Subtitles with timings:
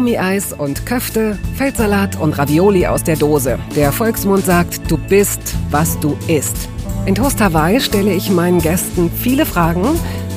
[0.00, 3.58] Gummieis und Köfte, Feldsalat und Ravioli aus der Dose.
[3.76, 6.70] Der Volksmund sagt, du bist, was du isst.
[7.04, 9.84] In Toast Hawaii stelle ich meinen Gästen viele Fragen,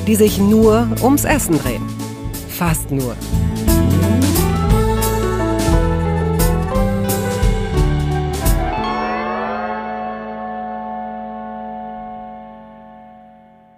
[0.06, 1.82] die sich nur ums Essen drehen.
[2.50, 3.16] Fast nur.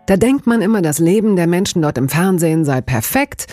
[0.07, 3.47] Da denkt man immer, das Leben der Menschen dort im Fernsehen sei perfekt.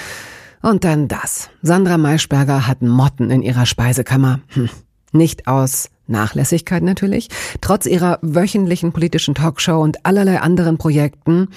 [0.64, 1.50] Und dann das.
[1.62, 4.40] Sandra Maischberger hat Motten in ihrer Speisekammer.
[4.48, 4.70] Hm.
[5.12, 7.28] Nicht aus Nachlässigkeit natürlich.
[7.60, 11.50] Trotz ihrer wöchentlichen politischen Talkshow und allerlei anderen Projekten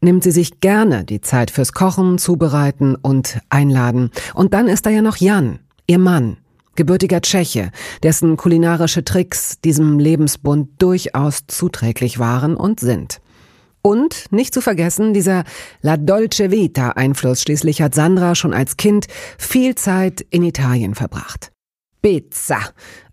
[0.00, 4.10] nimmt sie sich gerne die Zeit fürs Kochen, Zubereiten und Einladen.
[4.32, 6.38] Und dann ist da ja noch Jan, ihr Mann,
[6.74, 7.70] gebürtiger Tscheche,
[8.02, 13.20] dessen kulinarische Tricks diesem Lebensbund durchaus zuträglich waren und sind.
[13.86, 15.44] Und nicht zu vergessen, dieser
[15.82, 17.42] La Dolce Vita Einfluss.
[17.42, 21.52] Schließlich hat Sandra schon als Kind viel Zeit in Italien verbracht.
[22.00, 22.60] Pizza,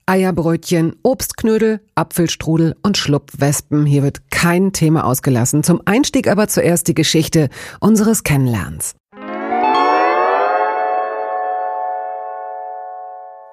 [0.06, 3.86] Eierbrötchen, Obstknödel, Apfelstrudel und Schlupfwespen.
[3.86, 5.62] Hier wird kein Thema ausgelassen.
[5.64, 7.50] Zum Einstieg aber zuerst die Geschichte
[7.82, 8.96] unseres Kennenlernens.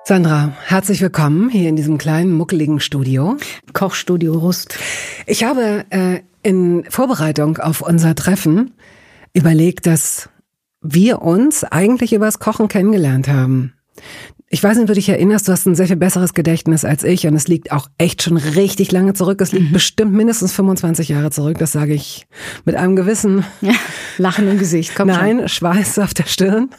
[0.05, 3.37] Sandra, herzlich willkommen hier in diesem kleinen, muckeligen Studio.
[3.75, 4.79] Kochstudio Rust.
[5.27, 8.73] Ich habe äh, in Vorbereitung auf unser Treffen
[9.33, 10.29] überlegt, dass
[10.81, 13.75] wir uns eigentlich übers Kochen kennengelernt haben.
[14.51, 17.05] Ich weiß nicht, ob du dich erinnerst, du hast ein sehr viel besseres Gedächtnis als
[17.05, 19.41] ich und es liegt auch echt schon richtig lange zurück.
[19.43, 19.73] Es liegt mhm.
[19.73, 22.27] bestimmt mindestens 25 Jahre zurück, das sage ich
[22.65, 23.75] mit einem gewissen ja,
[24.17, 24.93] Lachen im Gesicht.
[24.95, 25.49] Komm Nein, schon.
[25.49, 26.71] Schweiß auf der Stirn.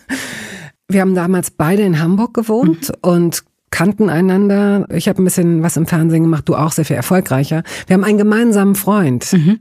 [0.87, 3.09] Wir haben damals beide in Hamburg gewohnt mhm.
[3.09, 4.85] und kannten einander.
[4.89, 7.63] Ich habe ein bisschen was im Fernsehen gemacht, du auch sehr viel erfolgreicher.
[7.87, 9.31] Wir haben einen gemeinsamen Freund.
[9.33, 9.59] Mhm.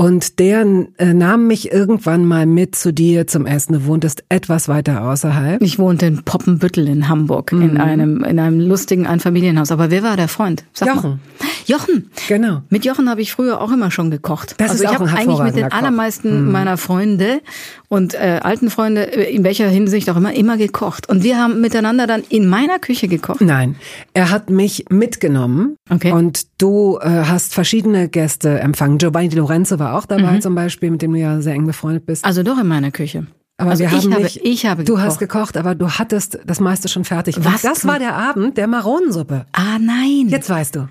[0.00, 0.64] Und der
[0.98, 3.72] äh, nahm mich irgendwann mal mit zu dir zum Essen.
[3.72, 5.60] Du wohntest etwas weiter außerhalb.
[5.60, 7.62] Ich wohnte in Poppenbüttel in Hamburg, mhm.
[7.62, 9.72] in einem, in einem lustigen Einfamilienhaus.
[9.72, 10.62] Aber wer war der Freund?
[10.72, 11.10] Sag Jochen.
[11.10, 11.48] Mal.
[11.66, 12.10] Jochen.
[12.28, 12.62] Genau.
[12.70, 14.54] Mit Jochen habe ich früher auch immer schon gekocht.
[14.58, 16.52] Das also ist ich habe eigentlich mit den allermeisten mhm.
[16.52, 17.40] meiner Freunde
[17.88, 21.08] und äh, alten Freunde, äh, in welcher Hinsicht auch immer, immer gekocht.
[21.08, 23.40] Und wir haben miteinander dann in meiner Küche gekocht.
[23.40, 23.76] Nein,
[24.14, 26.12] er hat mich mitgenommen okay.
[26.12, 28.98] und du äh, hast verschiedene Gäste empfangen.
[28.98, 30.40] Giovanni Di Lorenzo war auch dabei mhm.
[30.40, 32.24] zum Beispiel, mit dem du ja sehr eng befreundet bist.
[32.24, 33.26] Also doch in meiner Küche.
[33.60, 35.06] Aber also wir haben habe, nicht, ich habe Du gekocht.
[35.06, 37.36] hast gekocht, aber du hattest das meiste schon fertig.
[37.38, 37.46] Was?
[37.46, 39.46] Und das war der Abend der Maronensuppe.
[39.52, 40.26] Ah nein.
[40.28, 40.88] Jetzt weißt du.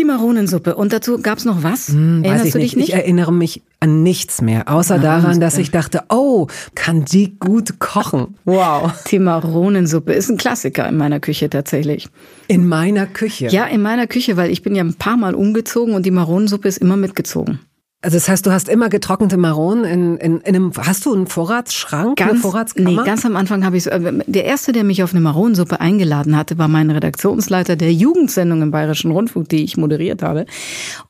[0.00, 0.76] Die Maronensuppe.
[0.76, 1.88] Und dazu gab's noch was?
[1.88, 2.88] Hm, Erinnerst ich du dich nicht?
[2.88, 7.78] Ich erinnere mich an nichts mehr, außer daran, dass ich dachte, oh, kann die gut
[7.80, 8.34] kochen.
[8.46, 8.92] Wow.
[9.10, 12.08] Die Maronensuppe ist ein Klassiker in meiner Küche tatsächlich.
[12.48, 13.48] In meiner Küche?
[13.48, 16.66] Ja, in meiner Küche, weil ich bin ja ein paar Mal umgezogen und die Maronensuppe
[16.66, 17.60] ist immer mitgezogen.
[18.02, 21.26] Also das heißt, du hast immer getrocknete Maronen in, in, in einem, hast du einen
[21.26, 23.02] Vorratsschrank, ganz, eine Vorratskammer?
[23.02, 25.82] Nee, ganz am Anfang habe ich so, äh, der erste, der mich auf eine Maronensuppe
[25.82, 30.46] eingeladen hatte, war mein Redaktionsleiter der Jugendsendung im Bayerischen Rundfunk, die ich moderiert habe.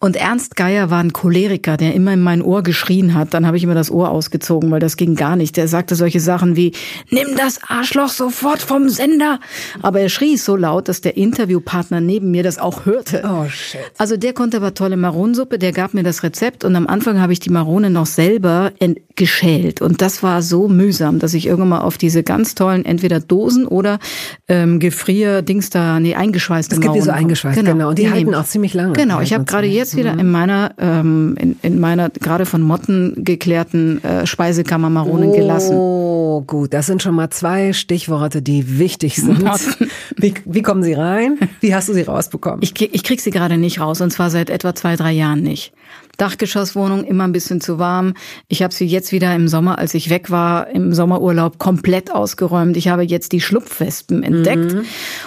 [0.00, 3.34] Und Ernst Geier war ein Choleriker, der immer in mein Ohr geschrien hat.
[3.34, 5.56] Dann habe ich immer das Ohr ausgezogen, weil das ging gar nicht.
[5.56, 6.72] Der sagte solche Sachen wie,
[7.08, 9.38] nimm das Arschloch sofort vom Sender.
[9.80, 13.22] Aber er schrie so laut, dass der Interviewpartner neben mir das auch hörte.
[13.24, 13.80] Oh shit.
[13.96, 17.32] Also der konnte aber tolle Maronensuppe, der gab mir das Rezept und am Anfang habe
[17.32, 18.72] ich die Marone noch selber
[19.16, 19.82] geschält.
[19.82, 23.66] Und das war so mühsam, dass ich irgendwann mal auf diese ganz tollen, entweder Dosen
[23.66, 23.98] oder
[24.48, 27.72] ähm, Gefrier-Dings da, nee, eingeschweißte Es gibt die so eingeschweißt, genau.
[27.72, 27.88] genau.
[27.90, 28.94] Und die, die halten auch ziemlich lange.
[28.94, 30.20] Genau, ich habe gerade jetzt wieder mhm.
[30.20, 35.76] in meiner, ähm, in, in meiner gerade von Motten geklärten äh, Speisekammer Maronen oh, gelassen.
[35.76, 36.72] Oh, gut.
[36.72, 39.44] Das sind schon mal zwei Stichworte, die wichtig sind.
[40.16, 41.38] Wie, wie kommen sie rein?
[41.60, 42.60] Wie hast du sie rausbekommen?
[42.62, 45.74] Ich, ich krieg sie gerade nicht raus und zwar seit etwa zwei, drei Jahren nicht.
[46.20, 48.14] Dachgeschosswohnung immer ein bisschen zu warm.
[48.48, 52.76] Ich habe sie jetzt wieder im Sommer, als ich weg war, im Sommerurlaub komplett ausgeräumt.
[52.76, 54.84] Ich habe jetzt die Schlupfwespen entdeckt mhm.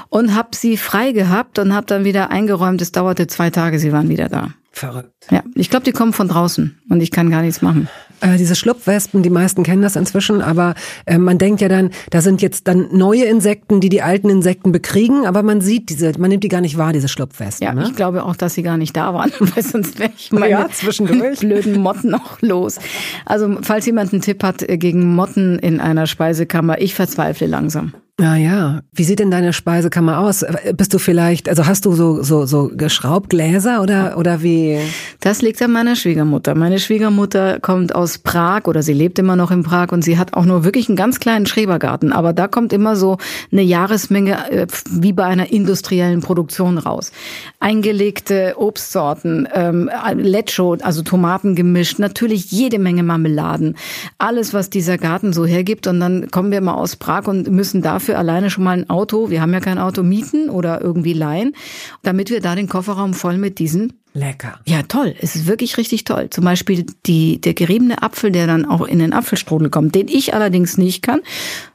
[0.09, 2.81] und habe sie frei gehabt und habe dann wieder eingeräumt.
[2.81, 4.49] Es dauerte zwei Tage, sie waren wieder da.
[4.71, 5.11] Verrückt.
[5.29, 7.87] Ja, ich glaube, die kommen von draußen und ich kann gar nichts machen.
[8.23, 10.75] Äh, diese Schlupfwespen, die meisten kennen das inzwischen, aber
[11.05, 14.71] äh, man denkt ja dann, da sind jetzt dann neue Insekten, die die alten Insekten
[14.71, 17.67] bekriegen, aber man sieht diese, man nimmt die gar nicht wahr, diese Schlupfwespen.
[17.67, 17.83] Ja, ne?
[17.83, 20.69] ich glaube auch, dass sie gar nicht da waren, weil sonst wäre ich meine ja,
[20.71, 21.39] zwischendurch.
[21.43, 22.79] blöden Motten auch los.
[23.25, 27.93] Also falls jemand einen Tipp hat äh, gegen Motten in einer Speisekammer, ich verzweifle langsam.
[28.21, 30.45] Ah ja, wie sieht denn deine Speisekammer aus?
[30.77, 34.77] Bist du vielleicht, also hast du so so so Geschraubgläser oder oder wie?
[35.19, 36.53] Das liegt an meiner Schwiegermutter.
[36.53, 40.35] Meine Schwiegermutter kommt aus Prag oder sie lebt immer noch in Prag und sie hat
[40.35, 43.17] auch nur wirklich einen ganz kleinen Schrebergarten, aber da kommt immer so
[43.51, 47.11] eine Jahresmenge äh, wie bei einer industriellen Produktion raus.
[47.59, 53.75] Eingelegte Obstsorten, ähm, Lecho, also Tomaten gemischt, natürlich jede Menge Marmeladen,
[54.19, 57.81] alles was dieser Garten so hergibt und dann kommen wir mal aus Prag und müssen
[57.81, 61.13] da dafür alleine schon mal ein Auto, wir haben ja kein Auto, mieten oder irgendwie
[61.13, 61.55] leihen,
[62.01, 64.59] damit wir da den Kofferraum voll mit diesen Lecker.
[64.67, 65.15] ja, toll.
[65.21, 66.29] Es ist wirklich richtig toll.
[66.29, 70.35] Zum Beispiel die, der geriebene Apfel, der dann auch in den Apfelstrudel kommt, den ich
[70.35, 71.21] allerdings nicht kann,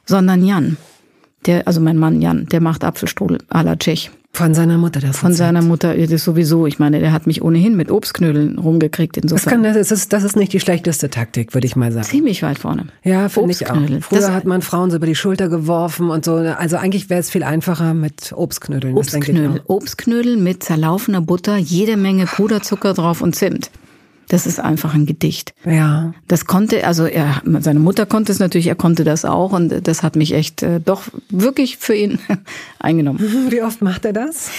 [0.05, 0.77] sondern Jan.
[1.45, 4.11] Der, also mein Mann Jan, der macht Apfelstrudel à la Tschech.
[4.31, 6.65] Von seiner Mutter das Von seiner Mutter ist es sowieso.
[6.65, 9.17] Ich meine, der hat mich ohnehin mit Obstknödeln rumgekriegt.
[9.17, 12.05] Das, Insofern kann, das, ist, das ist nicht die schlechteste Taktik, würde ich mal sagen.
[12.05, 12.85] ziemlich weit vorne.
[13.03, 13.75] Ja, finde ich auch.
[14.01, 16.35] Früher Das- hat man Frauen so über die Schulter geworfen und so.
[16.35, 18.95] Also eigentlich wäre es viel einfacher mit Obstknödeln.
[18.95, 19.61] das Obstknödel.
[19.67, 23.71] Obstknödel mit zerlaufener Butter, jede Menge Puderzucker drauf und Zimt.
[24.29, 25.53] Das ist einfach ein Gedicht.
[25.65, 26.13] Ja.
[26.27, 30.03] Das konnte, also er, seine Mutter konnte es natürlich, er konnte das auch und das
[30.03, 32.19] hat mich echt äh, doch wirklich für ihn
[32.79, 33.19] eingenommen.
[33.49, 34.51] Wie oft macht er das?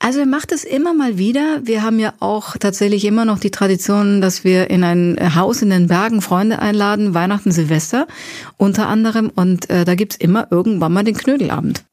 [0.00, 1.60] Also er macht es immer mal wieder.
[1.62, 5.70] Wir haben ja auch tatsächlich immer noch die Tradition, dass wir in ein Haus in
[5.70, 8.08] den Bergen Freunde einladen, Weihnachten, Silvester
[8.56, 9.30] unter anderem.
[9.34, 11.84] Und äh, da gibt's immer irgendwann mal den Knödelabend.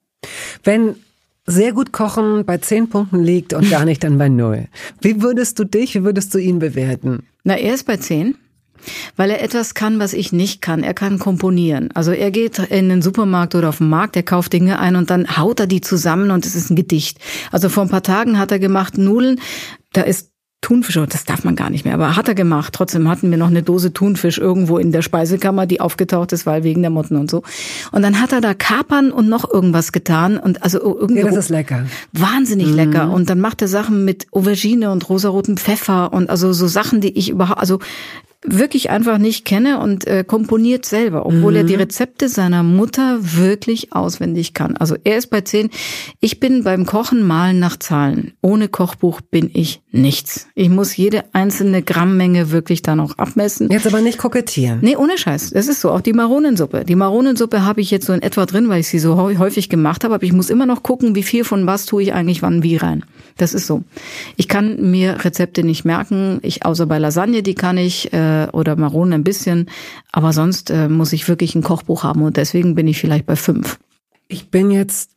[0.64, 0.96] Wenn
[1.46, 4.68] sehr gut kochen bei zehn Punkten liegt und gar nicht dann bei null.
[5.02, 7.24] Wie würdest du dich, wie würdest du ihn bewerten?
[7.44, 8.36] Na, er ist bei zehn.
[9.16, 10.82] Weil er etwas kann, was ich nicht kann.
[10.82, 11.92] Er kann komponieren.
[11.94, 15.12] Also er geht in den Supermarkt oder auf den Markt, er kauft Dinge ein und
[15.12, 17.20] dann haut er die zusammen und es ist ein Gedicht.
[17.52, 19.40] Also vor ein paar Tagen hat er gemacht Nudeln,
[19.94, 20.31] da ist
[20.62, 22.74] Thunfisch, das darf man gar nicht mehr, aber hat er gemacht.
[22.74, 26.64] Trotzdem hatten wir noch eine Dose Thunfisch irgendwo in der Speisekammer, die aufgetaucht ist, weil
[26.64, 27.42] wegen der Motten und so.
[27.92, 31.36] Und dann hat er da Kapern und noch irgendwas getan und also irgendwie Ja, das
[31.46, 31.88] ist lecker.
[32.14, 33.12] wahnsinnig lecker.
[33.12, 37.18] Und dann macht er Sachen mit Aubergine und rosaroten Pfeffer und also so Sachen, die
[37.18, 37.80] ich überhaupt, also
[38.44, 43.94] wirklich einfach nicht kenne und äh, komponiert selber, obwohl er die Rezepte seiner Mutter wirklich
[43.94, 44.78] auswendig kann.
[44.78, 45.70] Also er ist bei zehn.
[46.22, 48.34] Ich bin beim Kochen malen nach Zahlen.
[48.42, 50.48] Ohne Kochbuch bin ich nichts.
[50.56, 53.70] Ich muss jede einzelne Grammmenge wirklich dann auch abmessen.
[53.70, 54.80] Jetzt aber nicht kokettieren.
[54.82, 55.52] Nee, ohne Scheiß.
[55.52, 55.92] Das ist so.
[55.92, 56.86] Auch die Maronensuppe.
[56.86, 59.70] Die Maronensuppe habe ich jetzt so in etwa drin, weil ich sie so häu- häufig
[59.70, 60.16] gemacht habe.
[60.16, 62.78] Aber ich muss immer noch gucken, wie viel von was tue ich eigentlich wann wie
[62.78, 63.04] rein.
[63.38, 63.84] Das ist so.
[64.38, 66.40] Ich kann mir Rezepte nicht merken.
[66.42, 69.70] Ich, außer bei Lasagne, die kann ich, äh, oder Maronen ein bisschen.
[70.12, 72.22] Aber sonst äh, muss ich wirklich ein Kochbuch haben.
[72.22, 73.80] Und deswegen bin ich vielleicht bei fünf.
[74.28, 75.12] Ich bin jetzt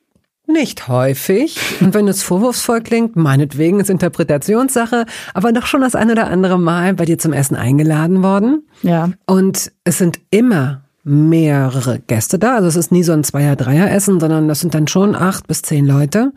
[0.46, 1.58] nicht häufig.
[1.80, 6.58] Und wenn es vorwurfsvoll klingt, meinetwegen ist Interpretationssache, aber doch schon das ein oder andere
[6.58, 8.66] Mal bei dir zum Essen eingeladen worden.
[8.82, 9.10] Ja.
[9.26, 12.56] Und es sind immer mehrere Gäste da.
[12.56, 15.62] Also es ist nie so ein Zweier-, Dreier-Essen, sondern das sind dann schon acht bis
[15.62, 16.32] zehn Leute.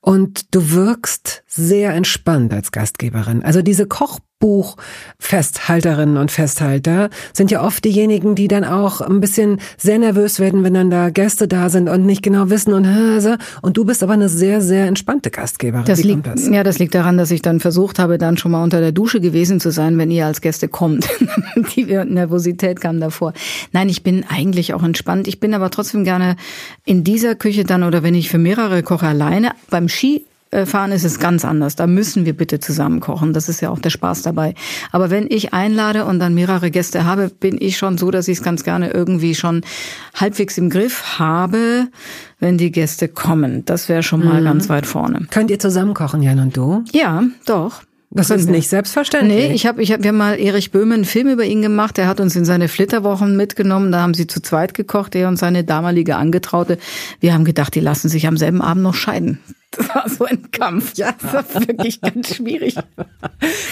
[0.00, 3.42] Und du wirkst sehr entspannt als Gastgeberin.
[3.42, 3.86] Also diese
[4.40, 10.62] Kochbuch-Festhalterinnen und Festhalter sind ja oft diejenigen, die dann auch ein bisschen sehr nervös werden,
[10.62, 12.88] wenn dann da Gäste da sind und nicht genau wissen und
[13.62, 15.84] und du bist aber eine sehr, sehr entspannte Gastgeberin.
[15.86, 16.48] Das liegt, das?
[16.48, 19.20] ja, das liegt daran, dass ich dann versucht habe, dann schon mal unter der Dusche
[19.20, 21.08] gewesen zu sein, wenn ihr als Gäste kommt.
[21.76, 23.32] Die Nervosität kam davor.
[23.72, 25.26] Nein, ich bin eigentlich auch entspannt.
[25.28, 26.36] Ich bin aber trotzdem gerne
[26.84, 29.50] in dieser Küche dann oder wenn ich für mehrere koche alleine.
[29.70, 29.88] Beim
[30.50, 31.76] Skifahren ist es ganz anders.
[31.76, 33.32] Da müssen wir bitte zusammen kochen.
[33.32, 34.54] Das ist ja auch der Spaß dabei.
[34.92, 38.38] Aber wenn ich einlade und dann mehrere Gäste habe, bin ich schon so, dass ich
[38.38, 39.62] es ganz gerne irgendwie schon
[40.14, 41.88] halbwegs im Griff habe,
[42.38, 43.64] wenn die Gäste kommen.
[43.64, 45.26] Das wäre schon mal ganz weit vorne.
[45.30, 46.84] Könnt ihr zusammen kochen, Jan und du?
[46.92, 47.82] Ja, doch.
[48.10, 49.48] Das ist nicht selbstverständlich.
[49.48, 51.98] Nee, ich habe ich hab, wir haben mal Erich Böhme einen Film über ihn gemacht.
[51.98, 53.92] Der hat uns in seine Flitterwochen mitgenommen.
[53.92, 56.78] Da haben sie zu zweit gekocht, er und seine damalige Angetraute.
[57.20, 59.40] Wir haben gedacht, die lassen sich am selben Abend noch scheiden.
[59.70, 60.96] Das war so ein Kampf.
[60.96, 62.74] Ja, das war wirklich ganz schwierig.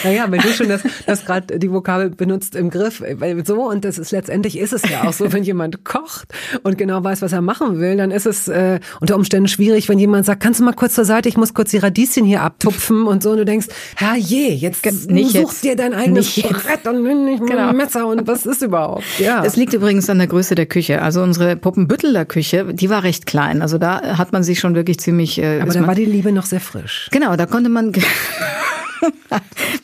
[0.04, 3.84] Naja, wenn du schon das, das gerade die Vokabel benutzt im Griff, weil so und
[3.84, 7.32] das ist letztendlich ist es ja auch so, wenn jemand kocht und genau weiß, was
[7.32, 10.64] er machen will, dann ist es äh, unter Umständen schwierig, wenn jemand sagt, kannst du
[10.64, 13.44] mal kurz zur Seite, ich muss kurz die Radieschen hier abtupfen und so und du
[13.44, 15.64] denkst, herrje, jetzt Nicht such jetzt.
[15.64, 16.34] dir dein eigenes.
[16.36, 17.68] Brett und nicht Genau.
[17.68, 19.02] ein Messer und was ist überhaupt?
[19.18, 19.42] Ja.
[19.42, 21.02] Das liegt übrigens an der Größe der Küche.
[21.02, 23.62] Also unsere Poppenbütteler Küche, die war recht klein.
[23.62, 25.38] Also da hat man sich schon wirklich ziemlich.
[25.38, 27.08] Äh, War die Liebe noch sehr frisch.
[27.10, 27.92] genau, da konnte man.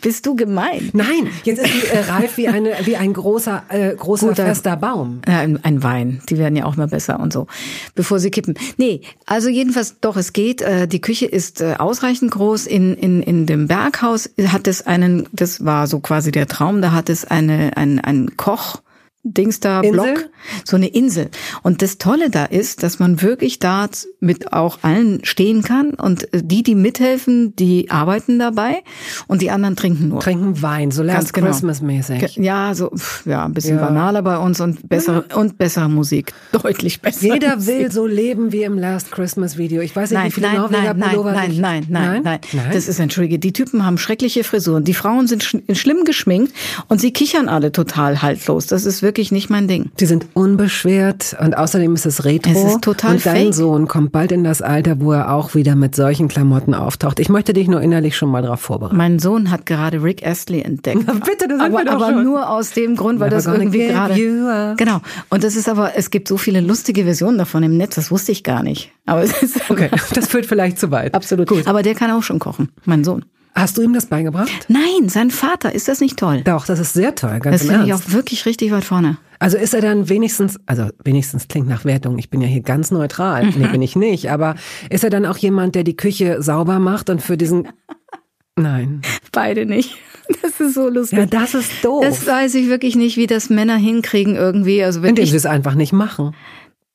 [0.00, 0.90] Bist du gemein?
[0.94, 4.76] Nein, jetzt ist die äh, reif wie eine wie ein großer äh, großer Guter- fester
[4.76, 5.20] Baum.
[5.28, 6.22] Ja, ein, ein Wein.
[6.28, 7.46] Die werden ja auch mal besser und so,
[7.94, 8.54] bevor sie kippen.
[8.78, 10.62] Nee, also jedenfalls doch, es geht.
[10.62, 12.66] Äh, die Küche ist äh, ausreichend groß.
[12.66, 16.92] In, in, in dem Berghaus hat es einen, das war so quasi der Traum, da
[16.92, 18.80] hat es eine, ein, ein Koch.
[19.24, 19.92] Dings da, Insel?
[20.14, 20.30] Block,
[20.64, 21.28] so eine Insel.
[21.62, 23.88] Und das Tolle da ist, dass man wirklich da
[24.18, 28.82] mit auch allen stehen kann und die, die mithelfen, die arbeiten dabei
[29.28, 30.18] und die anderen trinken nur.
[30.20, 31.46] Trinken Wein, so Last genau.
[31.48, 32.36] Christmas mäßig.
[32.36, 32.90] Ja, so
[33.24, 33.86] ja, ein bisschen Ja.
[33.86, 37.22] banaler bei uns und bessere und bessere Musik, deutlich besser.
[37.34, 37.78] Jeder Musik.
[37.78, 39.82] will so leben wie im Last Christmas Video.
[39.82, 42.22] Ich weiß nicht, wie Nein, viele nein, Norweger nein, nein, Pullover nein, sich- nein, nein,
[42.24, 42.70] nein, nein.
[42.72, 43.38] Das ist entschuldige.
[43.38, 44.82] Die Typen haben schreckliche Frisuren.
[44.82, 46.52] Die Frauen sind sch schlimm geschminkt
[46.88, 48.66] und sie kichern alle total haltlos.
[48.66, 49.90] Das ist wirklich nicht mein Ding.
[50.00, 52.50] Die sind unbeschwert und außerdem ist es retro.
[52.52, 53.54] Es ist total Und dein fake.
[53.54, 57.20] Sohn kommt bald in das Alter, wo er auch wieder mit solchen Klamotten auftaucht.
[57.20, 58.96] Ich möchte dich nur innerlich schon mal darauf vorbereiten.
[58.96, 61.02] Mein Sohn hat gerade Rick Astley entdeckt.
[61.06, 62.24] Na bitte, das aber, wir doch aber schon.
[62.24, 64.74] nur aus dem Grund, weil Never das irgendwie gerade.
[64.76, 65.00] Genau.
[65.28, 68.32] Und das ist aber, es gibt so viele lustige Versionen davon im Netz, das wusste
[68.32, 68.92] ich gar nicht.
[69.06, 71.14] Aber es ist Okay, das führt vielleicht zu weit.
[71.14, 71.48] absolut.
[71.48, 71.66] Gut.
[71.66, 73.24] Aber der kann auch schon kochen, mein Sohn.
[73.54, 74.50] Hast du ihm das beigebracht?
[74.68, 76.42] Nein, sein Vater, ist das nicht toll?
[76.44, 79.18] Doch, das ist sehr toll, ganz Das finde ich auch wirklich richtig weit vorne.
[79.38, 82.90] Also ist er dann wenigstens, also wenigstens klingt nach Wertung, ich bin ja hier ganz
[82.90, 84.54] neutral, nee, bin ich nicht, aber
[84.88, 87.68] ist er dann auch jemand, der die Küche sauber macht und für diesen,
[88.56, 89.02] nein.
[89.32, 89.98] Beide nicht.
[90.40, 91.18] Das ist so lustig.
[91.18, 92.02] Ja, das ist doof.
[92.06, 94.82] Das weiß ich wirklich nicht, wie das Männer hinkriegen irgendwie.
[94.82, 96.34] Also wenn Indem ich, sie es einfach nicht machen.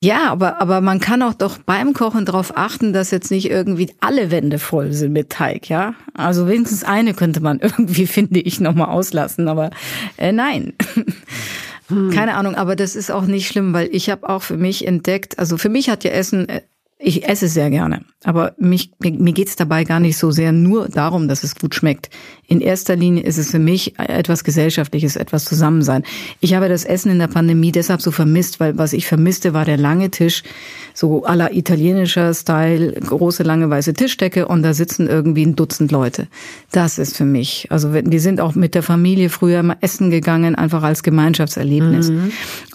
[0.03, 3.91] Ja, aber, aber man kann auch doch beim Kochen darauf achten, dass jetzt nicht irgendwie
[3.99, 5.95] alle Wände voll sind mit Teig, ja?
[6.13, 9.71] Also wenigstens eine könnte man irgendwie, finde ich, nochmal auslassen, aber
[10.17, 10.73] äh, nein.
[12.13, 15.39] Keine Ahnung, aber das ist auch nicht schlimm, weil ich habe auch für mich entdeckt,
[15.39, 16.61] also für mich hat ja Essen, äh,
[16.99, 20.89] ich esse sehr gerne, aber mich, mir, mir geht's dabei gar nicht so sehr nur
[20.89, 22.09] darum, dass es gut schmeckt.
[22.47, 26.03] In erster Linie ist es für mich etwas Gesellschaftliches, etwas Zusammensein.
[26.39, 29.65] Ich habe das Essen in der Pandemie deshalb so vermisst, weil was ich vermisste, war
[29.65, 30.43] der lange Tisch,
[30.93, 36.27] so aller italienischer Style, große lange weiße Tischdecke und da sitzen irgendwie ein Dutzend Leute.
[36.71, 37.67] Das ist für mich.
[37.69, 42.11] Also wir sind auch mit der Familie früher mal essen gegangen, einfach als Gemeinschaftserlebnis.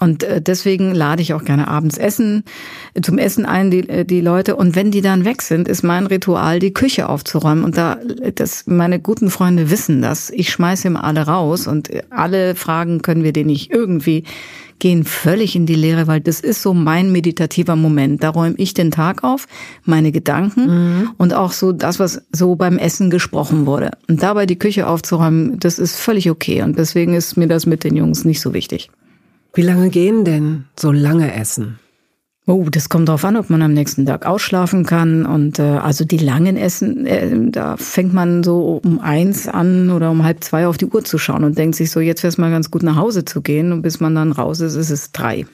[0.00, 2.44] Und äh, deswegen lade ich auch gerne abends essen,
[3.00, 4.56] zum Essen ein, die, äh, die Leute.
[4.56, 7.64] Und wenn die dann weg sind, ist mein Ritual, die Küche aufzuräumen.
[7.64, 7.98] Und da,
[8.34, 10.30] das, meine guten Freunde wissen das.
[10.30, 14.24] Ich schmeiße immer alle raus und alle Fragen können wir denen nicht irgendwie
[14.82, 18.24] gehen völlig in die Leere, weil das ist so mein meditativer Moment.
[18.24, 19.46] Da räume ich den Tag auf,
[19.84, 23.92] meine Gedanken und auch so das, was so beim Essen gesprochen wurde.
[24.08, 26.62] Und dabei die Küche aufzuräumen, das ist völlig okay.
[26.62, 28.90] Und deswegen ist mir das mit den Jungs nicht so wichtig.
[29.54, 31.78] Wie lange gehen denn so lange Essen?
[32.44, 35.24] Oh, das kommt drauf an, ob man am nächsten Tag ausschlafen kann.
[35.24, 40.10] Und äh, also die langen Essen, äh, da fängt man so um eins an oder
[40.10, 42.38] um halb zwei auf die Uhr zu schauen und denkt sich so, jetzt wäre es
[42.38, 43.70] mal ganz gut nach Hause zu gehen.
[43.70, 45.46] Und bis man dann raus ist, ist es drei.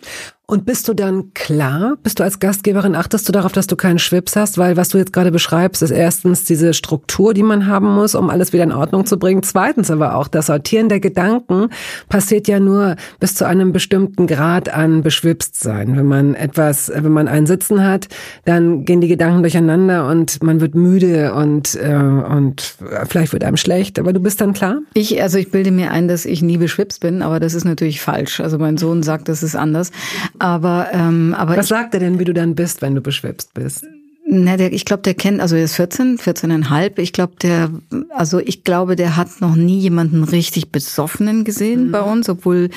[0.51, 1.99] Und bist du dann klar?
[2.03, 4.57] Bist du als Gastgeberin, achtest du darauf, dass du keinen Schwips hast?
[4.57, 8.31] Weil was du jetzt gerade beschreibst, ist erstens diese Struktur, die man haben muss, um
[8.31, 9.43] alles wieder in Ordnung zu bringen.
[9.43, 11.69] Zweitens aber auch das Sortieren der Gedanken
[12.09, 15.95] passiert ja nur bis zu einem bestimmten Grad an Beschwipstsein.
[15.99, 18.09] Wenn man etwas, wenn man einen Sitzen hat,
[18.47, 22.75] dann gehen die Gedanken durcheinander und man wird müde und, äh, und
[23.07, 23.99] vielleicht wird einem schlecht.
[23.99, 24.79] Aber du bist dann klar?
[24.95, 28.01] Ich, also ich bilde mir ein, dass ich nie beschwipst bin, aber das ist natürlich
[28.01, 28.41] falsch.
[28.41, 29.91] Also mein Sohn sagt, das ist anders.
[30.39, 33.87] Aber, ähm, aber Was sagt er denn, wie du dann bist, wenn du beschwipst bist?
[34.31, 36.99] Na, der, ich glaube, der kennt, also er ist 14, 14,5.
[36.99, 37.71] Ich glaube, der,
[38.11, 42.69] also ich glaube, der hat noch nie jemanden richtig besoffenen gesehen bei uns, obwohl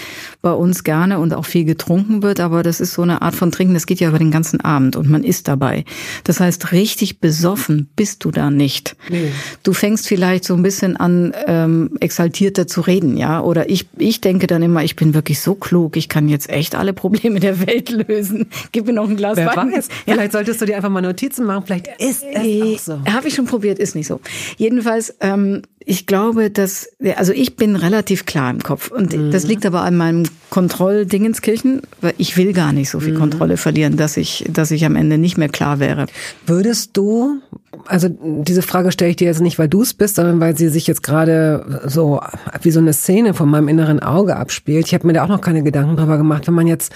[0.41, 2.39] bei uns gerne und auch viel getrunken wird.
[2.39, 4.95] Aber das ist so eine Art von Trinken, das geht ja über den ganzen Abend
[4.95, 5.83] und man ist dabei.
[6.23, 8.95] Das heißt, richtig besoffen bist du da nicht.
[9.09, 9.33] Nee.
[9.63, 13.41] Du fängst vielleicht so ein bisschen an, ähm, exaltierter zu reden, ja.
[13.41, 16.75] Oder ich, ich denke dann immer, ich bin wirklich so klug, ich kann jetzt echt
[16.75, 18.47] alle Probleme der Welt lösen.
[18.71, 19.73] Gib mir noch ein Glas Wer Wein.
[19.73, 23.11] weiß, vielleicht solltest du dir einfach mal Notizen machen, vielleicht ist es auch so.
[23.11, 24.19] Habe ich schon probiert, ist nicht so.
[24.57, 29.31] Jedenfalls, ähm, ich glaube, dass, also ich bin relativ klar im Kopf und Mhm.
[29.31, 33.01] das liegt aber an meinem Kontrolldingenskirchen, weil ich will gar nicht so Mhm.
[33.03, 36.05] viel Kontrolle verlieren, dass ich, dass ich am Ende nicht mehr klar wäre.
[36.45, 37.41] Würdest du,
[37.87, 40.69] also diese Frage stelle ich dir jetzt nicht, weil du es bist, sondern weil sie
[40.69, 42.21] sich jetzt gerade so
[42.61, 44.87] wie so eine Szene von meinem inneren Auge abspielt.
[44.87, 46.47] Ich habe mir da auch noch keine Gedanken drüber gemacht.
[46.47, 46.93] Wenn man jetzt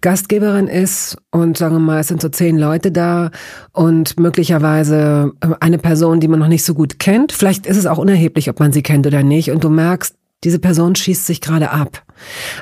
[0.00, 3.30] Gastgeberin ist und sagen wir mal, es sind so zehn Leute da
[3.72, 7.98] und möglicherweise eine Person, die man noch nicht so gut kennt, vielleicht ist es auch
[7.98, 11.70] unerheblich, ob man sie kennt oder nicht, und du merkst, diese Person schießt sich gerade
[11.70, 12.02] ab.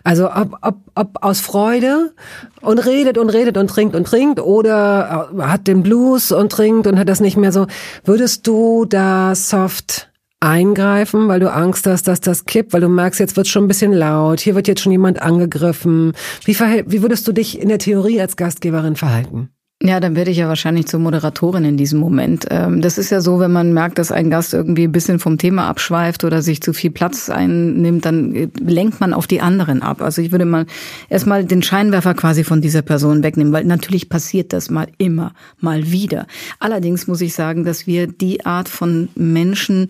[0.02, 2.12] Also ob, ob, ob aus Freude
[2.60, 6.86] und redet und redet und trinkt und trinkt oder äh, hat den Blues und trinkt
[6.86, 7.66] und hat das nicht mehr so.
[8.04, 10.10] Würdest du da soft
[10.40, 13.68] eingreifen, weil du Angst hast, dass das kippt, weil du merkst, jetzt wird schon ein
[13.68, 16.12] bisschen laut, hier wird jetzt schon jemand angegriffen.
[16.44, 19.50] Wie, wie würdest du dich in der Theorie als Gastgeberin verhalten?
[19.80, 22.46] Ja, dann werde ich ja wahrscheinlich zur Moderatorin in diesem Moment.
[22.50, 25.38] Ähm, Das ist ja so, wenn man merkt, dass ein Gast irgendwie ein bisschen vom
[25.38, 29.82] Thema abschweift oder sich zu viel Platz einnimmt, dann äh, lenkt man auf die anderen
[29.82, 30.02] ab.
[30.02, 30.66] Also ich würde mal
[31.08, 35.92] erstmal den Scheinwerfer quasi von dieser Person wegnehmen, weil natürlich passiert das mal immer, mal
[35.92, 36.26] wieder.
[36.58, 39.86] Allerdings muss ich sagen, dass wir die Art von Menschen,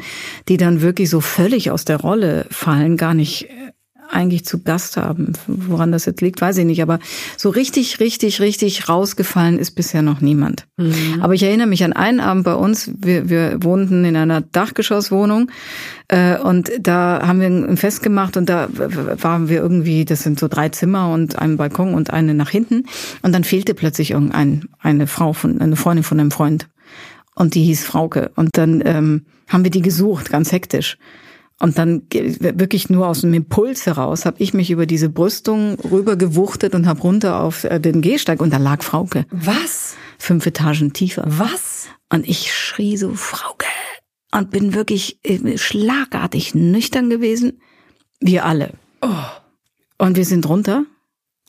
[0.49, 3.73] die dann wirklich so völlig aus der Rolle fallen, gar nicht äh,
[4.09, 5.33] eigentlich zu Gast haben.
[5.47, 6.83] Woran das jetzt liegt, weiß ich nicht.
[6.83, 6.99] Aber
[7.37, 10.67] so richtig, richtig, richtig rausgefallen ist bisher noch niemand.
[10.77, 11.21] Mhm.
[11.21, 12.91] Aber ich erinnere mich an einen Abend bei uns.
[12.99, 15.51] Wir, wir wohnten in einer Dachgeschosswohnung
[16.09, 20.39] äh, und da haben wir ein Fest gemacht und da waren wir irgendwie, das sind
[20.39, 22.85] so drei Zimmer und ein Balkon und eine nach hinten.
[23.23, 26.69] Und dann fehlte plötzlich irgendein eine Frau von eine Freundin von einem Freund
[27.35, 28.31] und die hieß Frauke.
[28.35, 30.99] Und dann ähm, haben wir die gesucht, ganz hektisch.
[31.61, 36.75] Und dann wirklich nur aus dem Impuls heraus habe ich mich über diese Brüstung rübergewuchtet
[36.75, 39.27] und habe runter auf äh, den Gehsteig und da lag Frauke.
[39.33, 39.97] Was?
[40.19, 41.25] Fünf Etagen tiefer.
[41.27, 41.89] Was?
[42.11, 43.67] Und ich schrie so, Frauke.
[44.33, 47.61] Und bin wirklich äh, schlagartig nüchtern gewesen.
[48.21, 48.75] Wir alle.
[49.03, 49.09] Oh.
[49.99, 50.85] Und wir sind runter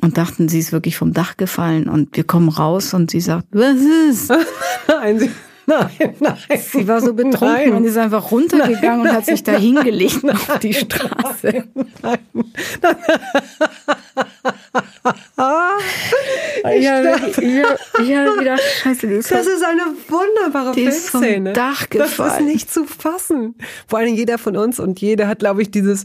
[0.02, 1.88] und dachten, sie ist wirklich vom Dach gefallen.
[1.88, 3.78] Und wir kommen raus und sie sagt, was
[4.10, 4.34] ist?
[4.88, 5.30] Nein, sie
[5.70, 6.38] Nein, nein.
[6.60, 7.74] Sie war so betrunken nein.
[7.74, 9.12] und ist einfach runtergegangen nein.
[9.12, 11.64] und hat sich da hingelegt auf die Straße.
[11.74, 12.18] Nein, nein.
[16.72, 17.64] Ich, habe, ich,
[18.04, 22.14] ich habe gedacht, scheiße, die ist Das ist eine wunderbare die ist vom Dach gefallen.
[22.18, 23.56] Das ist nicht zu fassen.
[23.88, 26.04] Vor allem jeder von uns und jeder hat, glaube ich, dieses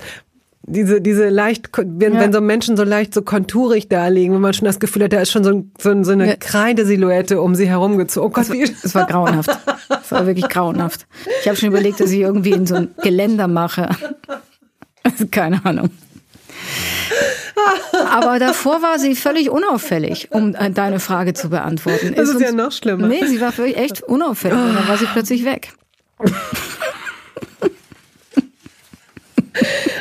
[0.66, 2.21] diese, diese leicht, wenn, ja.
[2.21, 5.12] wenn so Menschen so leicht so konturig da liegen, wenn man schon das Gefühl hat,
[5.12, 6.37] da ist schon so, so, so eine ja.
[6.37, 8.28] Kreidesilhouette um sie herumgezogen.
[8.28, 9.50] Oh Gott, wie es war grauenhaft.
[10.02, 11.06] Es war wirklich grauenhaft.
[11.40, 13.88] Ich habe schon überlegt, dass ich irgendwie in so ein Geländer mache.
[15.30, 15.90] Keine Ahnung.
[18.11, 22.14] Aber davor war sie völlig unauffällig, um äh, deine Frage zu beantworten.
[22.14, 23.06] Das ist, ist ja noch schlimmer.
[23.06, 25.73] Nee, sie war wirklich echt unauffällig und dann war sie plötzlich weg.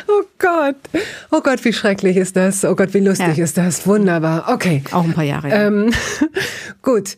[0.06, 0.76] Oh Gott.
[1.30, 2.64] Oh Gott, wie schrecklich ist das.
[2.64, 3.44] Oh Gott, wie lustig ja.
[3.44, 3.86] ist das.
[3.86, 4.52] Wunderbar.
[4.52, 4.82] Okay.
[4.92, 5.48] Auch ein paar Jahre.
[5.50, 5.92] Ähm,
[6.82, 7.16] gut.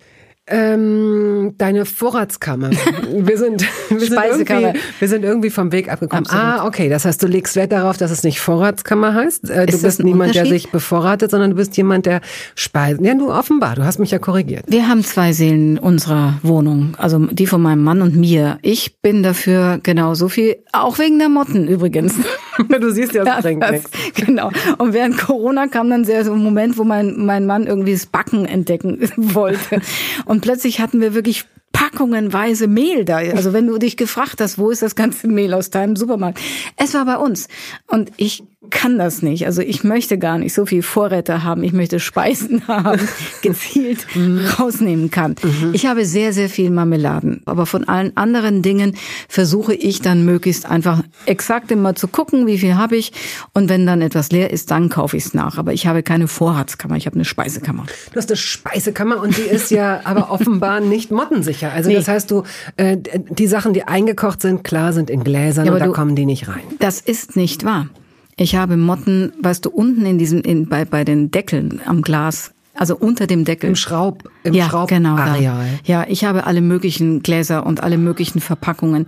[0.48, 2.70] Ähm, deine Vorratskammer.
[2.70, 6.24] Wir sind, wir sind, irgendwie, wir sind irgendwie vom Weg abgekommen.
[6.24, 6.44] Absolut.
[6.44, 6.88] Ah, okay.
[6.88, 9.50] Das heißt, du legst Wert darauf, dass es nicht Vorratskammer heißt.
[9.50, 12.20] Äh, du bist niemand, der sich bevorratet, sondern du bist jemand, der
[12.54, 13.04] Speisen.
[13.04, 13.74] Ja, du offenbar.
[13.74, 14.66] Du hast mich ja korrigiert.
[14.68, 16.94] Wir haben zwei Seelen in unserer Wohnung.
[16.96, 18.60] Also die von meinem Mann und mir.
[18.62, 22.14] Ich bin dafür genau so viel, auch wegen der Motten übrigens.
[22.68, 23.90] du siehst ja, das bringt nichts.
[24.14, 24.52] Genau.
[24.78, 28.06] Und während Corona kam dann sehr so ein Moment, wo mein, mein Mann irgendwie das
[28.06, 29.80] Backen entdecken wollte.
[30.24, 33.16] Und und plötzlich hatten wir wirklich packungenweise Mehl da.
[33.16, 36.38] Also wenn du dich gefragt hast, wo ist das ganze Mehl aus deinem Supermarkt?
[36.76, 37.48] Es war bei uns.
[37.86, 38.44] Und ich
[38.76, 39.46] kann das nicht.
[39.46, 41.64] Also ich möchte gar nicht so viel Vorräte haben.
[41.64, 43.00] Ich möchte Speisen haben,
[43.40, 44.44] gezielt mhm.
[44.58, 45.34] rausnehmen kann.
[45.42, 45.70] Mhm.
[45.72, 47.40] Ich habe sehr, sehr viel Marmeladen.
[47.46, 48.94] Aber von allen anderen Dingen
[49.30, 53.12] versuche ich dann möglichst einfach exakt immer zu gucken, wie viel habe ich.
[53.54, 55.56] Und wenn dann etwas leer ist, dann kaufe ich es nach.
[55.56, 56.96] Aber ich habe keine Vorratskammer.
[56.96, 57.86] Ich habe eine Speisekammer.
[58.12, 61.72] Du hast eine Speisekammer und die ist ja aber offenbar nicht mottensicher.
[61.72, 61.96] Also nee.
[61.96, 62.42] das heißt, du
[62.76, 62.98] äh,
[63.30, 66.26] die Sachen, die eingekocht sind, klar sind in Gläsern ja, und da du, kommen die
[66.26, 66.62] nicht rein.
[66.78, 67.88] Das ist nicht wahr.
[68.38, 72.52] Ich habe Motten, weißt du, unten in diesem, in, bei, bei den Deckeln am Glas,
[72.74, 73.70] also unter dem Deckel.
[73.70, 75.38] Im Schraub, im ja, Schraubareal.
[75.38, 79.06] Genau, ja, ich habe alle möglichen Gläser und alle möglichen Verpackungen.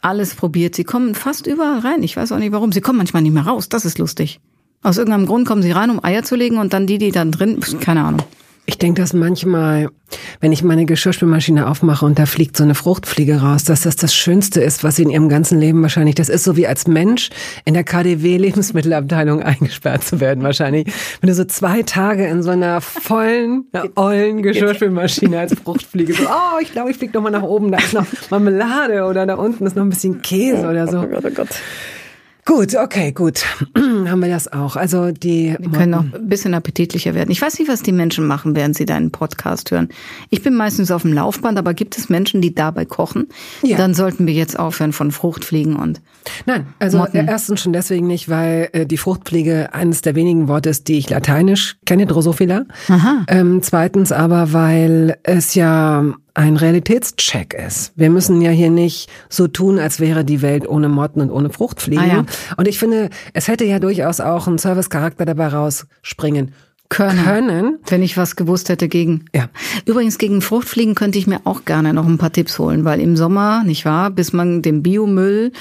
[0.00, 0.74] Alles probiert.
[0.74, 2.02] Sie kommen fast überall rein.
[2.02, 2.72] Ich weiß auch nicht warum.
[2.72, 3.68] Sie kommen manchmal nicht mehr raus.
[3.68, 4.40] Das ist lustig.
[4.82, 7.30] Aus irgendeinem Grund kommen sie rein, um Eier zu legen und dann die, die dann
[7.30, 8.22] drin, keine Ahnung.
[8.64, 9.88] Ich denke, dass manchmal,
[10.40, 14.14] wenn ich meine Geschirrspülmaschine aufmache und da fliegt so eine Fruchtfliege raus, dass das das
[14.14, 17.30] Schönste ist, was sie in ihrem ganzen Leben wahrscheinlich, das ist so wie als Mensch
[17.64, 20.86] in der KDW-Lebensmittelabteilung eingesperrt zu werden wahrscheinlich.
[21.20, 23.64] Wenn du so zwei Tage in so einer vollen,
[23.96, 27.78] ollen Geschirrspülmaschine als Fruchtfliege so, oh, ich glaube, ich fliege noch mal nach oben, da
[27.78, 31.00] ist noch Marmelade oder da unten ist noch ein bisschen Käse oder so.
[31.00, 31.48] Oh Gott, oh Gott.
[32.44, 33.44] Gut, okay, gut.
[33.76, 34.74] Haben wir das auch.
[34.74, 37.30] Also die wir können noch ein bisschen appetitlicher werden.
[37.30, 39.90] Ich weiß nicht, was die Menschen machen, während sie deinen Podcast hören.
[40.28, 43.28] Ich bin meistens auf dem Laufband, aber gibt es Menschen, die dabei kochen?
[43.62, 43.76] Ja.
[43.76, 46.00] Dann sollten wir jetzt aufhören von Fruchtfliegen und
[46.46, 47.28] Nein, also Motten.
[47.28, 51.10] erstens schon deswegen nicht, weil äh, die Fruchtfliege eines der wenigen Worte ist, die ich
[51.10, 52.64] lateinisch kenne, Drosophila.
[52.88, 53.24] Aha.
[53.28, 57.92] Ähm, zweitens aber, weil es ja ein Realitätscheck ist.
[57.96, 61.50] Wir müssen ja hier nicht so tun, als wäre die Welt ohne Motten und ohne
[61.50, 62.04] Fruchtfliegen.
[62.04, 62.24] Ah, ja.
[62.56, 66.54] Und ich finde, es hätte ja durchaus auch ein Servicecharakter dabei rausspringen
[66.92, 67.24] können.
[67.24, 67.78] können.
[67.86, 69.24] Wenn ich was gewusst hätte gegen.
[69.34, 69.48] Ja.
[69.86, 73.16] Übrigens, gegen Fruchtfliegen könnte ich mir auch gerne noch ein paar Tipps holen, weil im
[73.16, 75.52] Sommer, nicht wahr, bis man den Biomüll,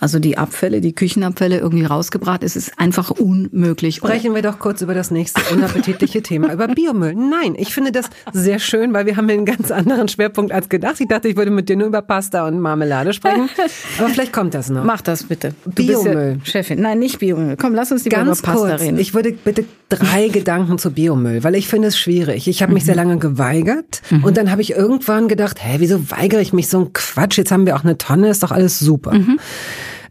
[0.00, 3.96] also die Abfälle, die Küchenabfälle irgendwie rausgebracht ist, ist einfach unmöglich.
[3.96, 7.14] Sprechen wir doch kurz über das nächste unappetitliche Thema, über Biomüll.
[7.14, 11.00] Nein, ich finde das sehr schön, weil wir haben einen ganz anderen Schwerpunkt als gedacht.
[11.00, 13.48] Ich dachte, ich würde mit dir nur über Pasta und Marmelade sprechen.
[13.98, 14.84] Aber vielleicht kommt das noch.
[14.84, 15.54] Mach das bitte.
[15.64, 16.38] Du Biomüll.
[16.38, 16.80] Ja Chefin.
[16.80, 17.56] Nein, nicht Biomüll.
[17.56, 18.98] Komm, lass uns ganz über Pasta kurz, reden.
[18.98, 22.48] Ich würde bitte drei Gedanken zu Biomüll, weil ich finde es schwierig.
[22.48, 22.86] Ich habe mich mhm.
[22.86, 24.24] sehr lange geweigert mhm.
[24.24, 27.38] und dann habe ich irgendwann gedacht, hä, wieso weigere ich mich so ein Quatsch?
[27.38, 29.12] Jetzt haben wir auch eine Tonne, ist doch alles super.
[29.12, 29.38] Mhm.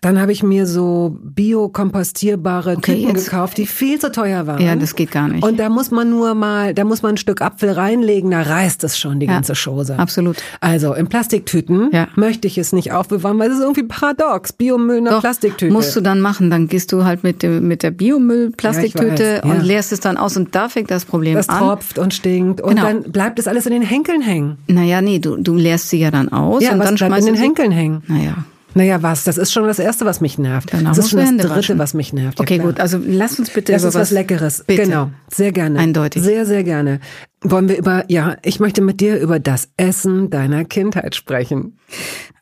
[0.02, 4.62] Dann habe ich mir so biokompostierbare Okay, Tüten jetzt- gekauft, die viel zu teuer waren.
[4.62, 5.44] Ja, das geht gar nicht.
[5.44, 8.84] Und da muss man nur mal, da muss man ein Stück Apfel reinlegen, da reißt
[8.84, 9.98] es schon die Ja, ganze Chose.
[10.00, 10.38] absolut.
[10.62, 12.08] Also in Plastiktüten Ja.
[12.16, 14.54] möchte ich es nicht aufbewahren, weil es ist irgendwie paradox.
[14.54, 15.72] Biomüll in einer Doch, Plastiktüte.
[15.74, 16.50] musst du dann machen.
[16.50, 20.38] Dann gehst du halt mit, dem, mit der Biomüll-Plastiktüte Ja, und leerst es dann aus
[20.38, 21.60] und da fängt das Problem das an.
[21.60, 22.84] tropft und stinkt und Genau.
[22.84, 24.58] dann bleibt es alles in den Henkeln hängen.
[24.68, 27.34] Naja, nee, du, du leerst sie ja dann aus Ja, und dann bleibt schmeißt in
[27.34, 28.04] den Henkeln hängen?
[28.08, 28.34] Naja.
[28.76, 29.24] Naja, was?
[29.24, 30.70] Das ist schon das Erste, was mich nervt.
[30.72, 31.80] Danach das ist schon das Hände Dritte, waschen.
[31.80, 32.38] was mich nervt.
[32.40, 32.68] Ja, Okay, klar.
[32.68, 32.80] gut.
[32.80, 34.64] Also lass uns bitte Das über ist was Leckeres.
[34.68, 34.84] Bitte.
[34.84, 35.80] Genau, sehr gerne.
[35.80, 36.22] Eindeutig.
[36.22, 37.00] Sehr, sehr gerne.
[37.42, 41.78] Wollen wir über, ja, ich möchte mit dir über das Essen deiner Kindheit sprechen.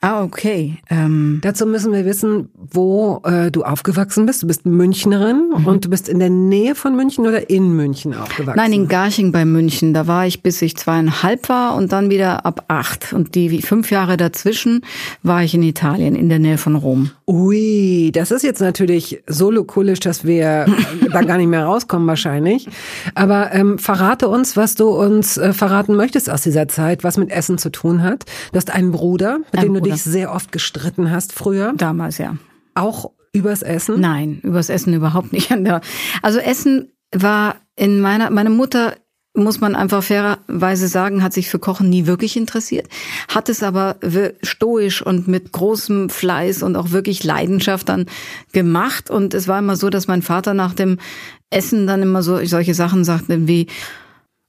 [0.01, 0.77] Ah, okay.
[0.89, 4.43] Ähm, Dazu müssen wir wissen, wo äh, du aufgewachsen bist.
[4.43, 5.65] Du bist Münchnerin Mhm.
[5.65, 8.57] und du bist in der Nähe von München oder in München aufgewachsen?
[8.57, 9.93] nein, in Garching bei München.
[9.93, 13.13] Da war ich, bis ich zweieinhalb war und dann wieder ab acht.
[13.13, 14.81] Und die fünf Jahre dazwischen
[15.23, 17.09] war ich in Italien, in der Nähe von Rom.
[17.27, 20.65] Ui, das ist jetzt natürlich so lokulisch, dass wir
[21.11, 22.67] da gar nicht mehr rauskommen wahrscheinlich.
[23.15, 27.31] Aber ähm, verrate uns, was du uns äh, verraten möchtest aus dieser Zeit, was mit
[27.31, 28.25] Essen zu tun hat.
[28.51, 29.86] Du hast einen Bruder, mit Ein dem du.
[29.91, 32.37] Dich sehr oft gestritten hast früher, Damals, ja.
[32.75, 33.99] auch übers Essen.
[33.99, 35.51] Nein, übers Essen überhaupt nicht.
[36.21, 38.95] Also Essen war in meiner, meine Mutter
[39.37, 42.87] muss man einfach fairerweise sagen, hat sich für Kochen nie wirklich interessiert,
[43.27, 43.97] hat es aber
[44.41, 48.07] stoisch und mit großem Fleiß und auch wirklich Leidenschaft dann
[48.51, 49.11] gemacht.
[49.11, 50.97] Und es war immer so, dass mein Vater nach dem
[51.51, 53.67] Essen dann immer so solche Sachen sagte wie,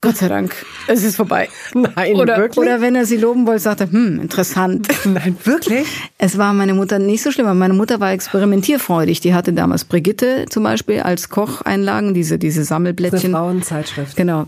[0.01, 0.55] Gott sei Dank,
[0.87, 1.49] es ist vorbei.
[1.75, 2.59] Nein, Oder, wirklich?
[2.59, 4.87] oder wenn er sie loben wollte, sagte, hm, interessant.
[5.05, 5.89] Nein, wirklich?
[6.19, 9.19] Es war meine Mutter nicht so schlimm, aber meine Mutter war experimentierfreudig.
[9.23, 13.33] Die hatte damals Brigitte zum Beispiel als Kocheinlagen, diese, diese Eine Sammelblättchen.
[13.33, 14.15] Frauenzeitschrift.
[14.17, 14.47] Genau.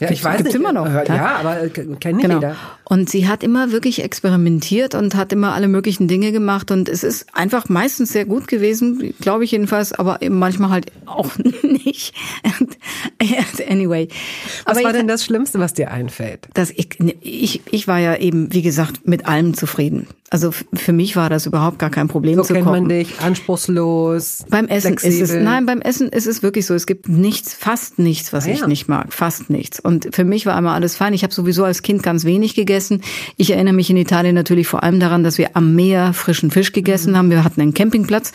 [0.00, 0.60] Ja, ich weiß Gibt's nicht.
[0.62, 0.86] immer noch.
[0.86, 2.36] äh, Ja, aber äh, kennt Genau.
[2.36, 2.56] jeder.
[2.84, 7.04] Und sie hat immer wirklich experimentiert und hat immer alle möglichen Dinge gemacht und es
[7.04, 12.14] ist einfach meistens sehr gut gewesen, glaube ich jedenfalls, aber eben manchmal halt auch nicht.
[13.68, 14.08] anyway.
[14.78, 16.48] Was war denn das Schlimmste, was dir einfällt?
[16.54, 16.88] dass ich,
[17.20, 20.06] ich, ich war ja eben, wie gesagt, mit allem zufrieden.
[20.30, 22.80] Also für mich war das überhaupt gar kein Problem So zu kennt kochen.
[22.82, 24.44] man dich, anspruchslos.
[24.50, 25.42] Beim Essen ist es, flexibel.
[25.42, 26.74] nein, beim Essen ist es wirklich so.
[26.74, 28.66] Es gibt nichts, fast nichts, was Ah, ich ja.
[28.66, 29.12] nicht mag.
[29.12, 29.80] Fast nichts.
[29.80, 31.14] Und für mich war immer alles fein.
[31.14, 33.00] Ich habe sowieso als Kind ganz wenig gegessen.
[33.36, 36.72] Ich erinnere mich in Italien natürlich vor allem daran, dass wir am Meer frischen Fisch
[36.72, 37.16] gegessen Mhm.
[37.16, 37.30] haben.
[37.30, 38.32] Wir hatten einen Campingplatz.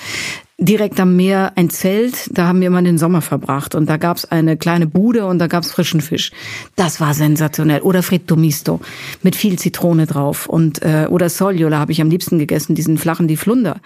[0.64, 4.24] Direkt am Meer ein Zelt, da haben wir immer den Sommer verbracht und da gab's
[4.24, 6.32] eine kleine Bude und da gab's frischen Fisch.
[6.78, 7.82] Das war sensationell.
[7.82, 8.80] Oder Fritto Misto
[9.24, 13.28] mit viel Zitrone drauf und äh, oder Sogliola habe ich am liebsten gegessen, diesen flachen
[13.28, 13.82] die Flunder,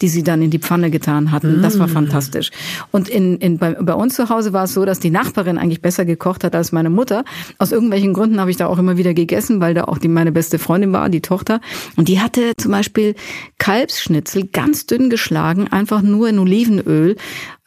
[0.00, 1.60] die sie dann in die Pfanne getan hatten.
[1.60, 2.50] Das war fantastisch.
[2.92, 5.82] Und in, in bei, bei uns zu Hause war es so, dass die Nachbarin eigentlich
[5.82, 7.26] besser gekocht hat als meine Mutter.
[7.58, 10.32] Aus irgendwelchen Gründen habe ich da auch immer wieder gegessen, weil da auch die meine
[10.32, 11.60] beste Freundin war, die Tochter.
[11.96, 13.16] Und die hatte zum Beispiel
[13.58, 17.16] Kalbsschnitzel ganz dünn geschlagen, einfach nur in Olivenöl,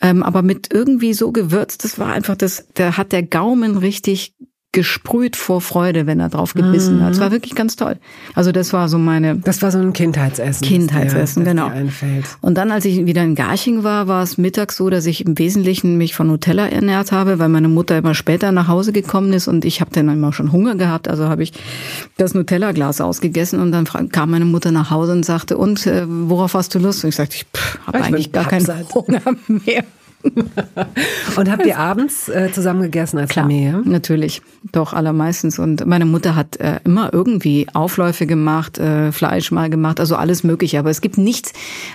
[0.02, 1.84] ähm, aber mit irgendwie so gewürzt.
[1.84, 4.36] Das war einfach das, da hat der Gaumen richtig
[4.76, 7.14] gesprüht vor Freude, wenn er drauf gebissen hat.
[7.14, 7.96] Es war wirklich ganz toll.
[8.34, 10.68] Also das war so meine Das war so ein Kindheitsessen.
[10.68, 11.72] Kindheitsessen, dir, genau.
[12.42, 15.40] Und dann, als ich wieder in Garching war, war es mittags so, dass ich im
[15.40, 19.48] Wesentlichen mich von Nutella ernährt habe, weil meine Mutter immer später nach Hause gekommen ist
[19.48, 21.54] und ich habe dann immer schon Hunger gehabt, also habe ich
[22.18, 26.54] das Nutella-Glas ausgegessen und dann kam meine Mutter nach Hause und sagte, und äh, worauf
[26.54, 27.06] hast du Lust?
[27.06, 27.46] Und ich sagte, ich
[27.88, 28.66] habe eigentlich gar keinen.
[28.94, 29.86] Hunger mehr.
[31.36, 33.82] Und habt ihr abends äh, zusammen gegessen als Familie?
[33.86, 35.60] Natürlich, doch allermeistens.
[35.60, 40.44] Und meine Mutter hat äh, immer irgendwie Aufläufe gemacht, äh, Fleisch mal gemacht, also alles
[40.44, 40.80] Mögliche.
[40.80, 41.54] Aber es gibt nichts,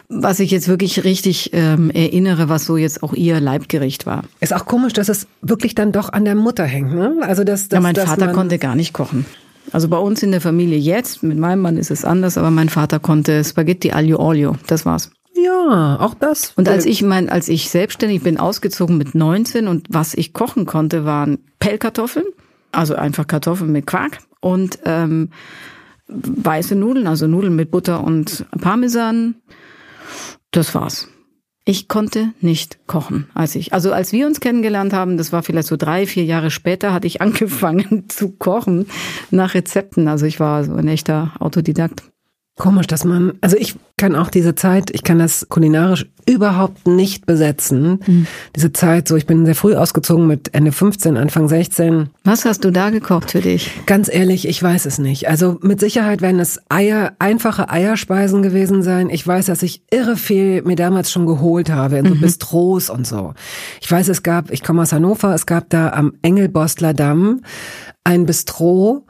[0.09, 4.25] was ich jetzt wirklich richtig ähm, erinnere, was so jetzt auch ihr Leibgericht war.
[4.41, 7.17] Ist auch komisch, dass es wirklich dann doch an der Mutter hängt, ne?
[7.23, 9.27] Also dass, dass Ja, mein dass Vater konnte gar nicht kochen.
[9.73, 12.69] Also bei uns in der Familie jetzt, mit meinem Mann ist es anders, aber mein
[12.69, 15.11] Vater konnte Spaghetti aglio olio, das war's.
[15.45, 16.53] Ja, auch das.
[16.57, 20.67] Und als ich mein, als ich selbstständig bin, ausgezogen mit 19 und was ich kochen
[20.67, 22.27] konnte, waren Pellkartoffeln,
[22.73, 25.31] also einfach Kartoffeln mit Quark und ähm,
[26.09, 29.37] weiße Nudeln, also Nudeln mit Butter und Parmesan.
[30.51, 31.09] Das war's.
[31.65, 35.69] Ich konnte nicht kochen, als ich, also als wir uns kennengelernt haben, das war vielleicht
[35.69, 38.87] so drei, vier Jahre später, hatte ich angefangen zu kochen
[39.31, 40.09] nach Rezepten.
[40.09, 42.10] Also ich war so ein echter Autodidakt.
[42.61, 47.25] Komisch, dass man, also ich kann auch diese Zeit, ich kann das kulinarisch überhaupt nicht
[47.25, 48.01] besetzen.
[48.07, 48.27] Mhm.
[48.55, 52.11] Diese Zeit, so ich bin sehr früh ausgezogen mit Ende 15, Anfang 16.
[52.23, 53.71] Was hast du da gekocht für dich?
[53.87, 55.27] Ganz ehrlich, ich weiß es nicht.
[55.27, 59.09] Also mit Sicherheit werden es Eier, einfache Eierspeisen gewesen sein.
[59.09, 63.07] Ich weiß, dass ich irre viel mir damals schon geholt habe in so Bistros und
[63.07, 63.33] so.
[63.81, 67.41] Ich weiß, es gab, ich komme aus Hannover, es gab da am Engelbostler Damm
[68.05, 69.07] ein Bistro.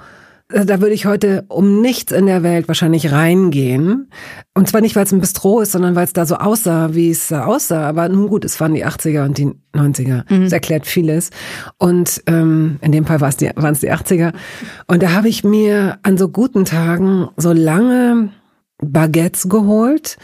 [0.53, 4.11] Da würde ich heute um nichts in der Welt wahrscheinlich reingehen.
[4.55, 7.11] Und zwar nicht, weil es ein Bistro ist, sondern weil es da so aussah, wie
[7.11, 7.89] es aussah.
[7.89, 10.25] Aber nun gut, es waren die 80er und die 90er.
[10.33, 10.45] Mhm.
[10.45, 11.31] Das erklärt vieles.
[11.79, 13.53] Und ähm, in dem Fall waren es die, die
[13.93, 14.33] 80er.
[14.89, 18.31] Und da habe ich mir an so guten Tagen so lange
[18.83, 20.17] Baguettes geholt,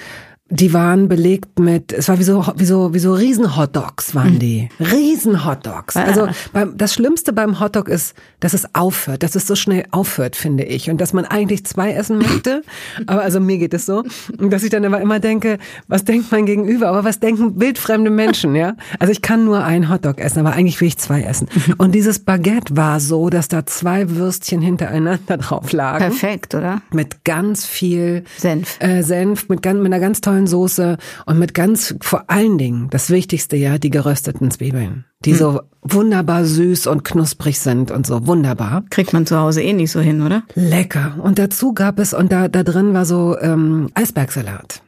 [0.49, 4.35] die waren belegt mit, es war wie so, wie so, wie so riesen Hotdogs waren
[4.35, 4.39] hm.
[4.39, 4.69] die.
[4.79, 5.97] Riesen Hotdogs.
[5.97, 10.37] Also beim, das Schlimmste beim Hotdog ist, dass es aufhört, dass es so schnell aufhört,
[10.37, 10.89] finde ich.
[10.89, 12.63] Und dass man eigentlich zwei essen möchte.
[13.07, 14.05] aber also mir geht es so.
[14.39, 16.89] Und dass ich dann aber immer denke, was denkt mein Gegenüber?
[16.89, 18.77] Aber was denken wildfremde Menschen, ja?
[19.01, 21.49] Also ich kann nur einen Hotdog essen, aber eigentlich will ich zwei essen.
[21.77, 25.99] Und dieses Baguette war so, dass da zwei Würstchen hintereinander drauf lagen.
[25.99, 26.83] Perfekt, oder?
[26.93, 28.77] Mit ganz viel Senf.
[28.79, 32.89] Äh, Senf, mit, ganz, mit einer ganz tollen Soße und mit ganz, vor allen Dingen,
[32.91, 35.39] das Wichtigste ja, die gerösteten Zwiebeln, die hm.
[35.39, 38.85] so wunderbar süß und knusprig sind und so wunderbar.
[38.91, 40.43] Kriegt man zu Hause eh nicht so hin, oder?
[40.55, 41.15] Lecker.
[41.23, 44.83] Und dazu gab es, und da, da drin war so ähm, Eisbergsalat.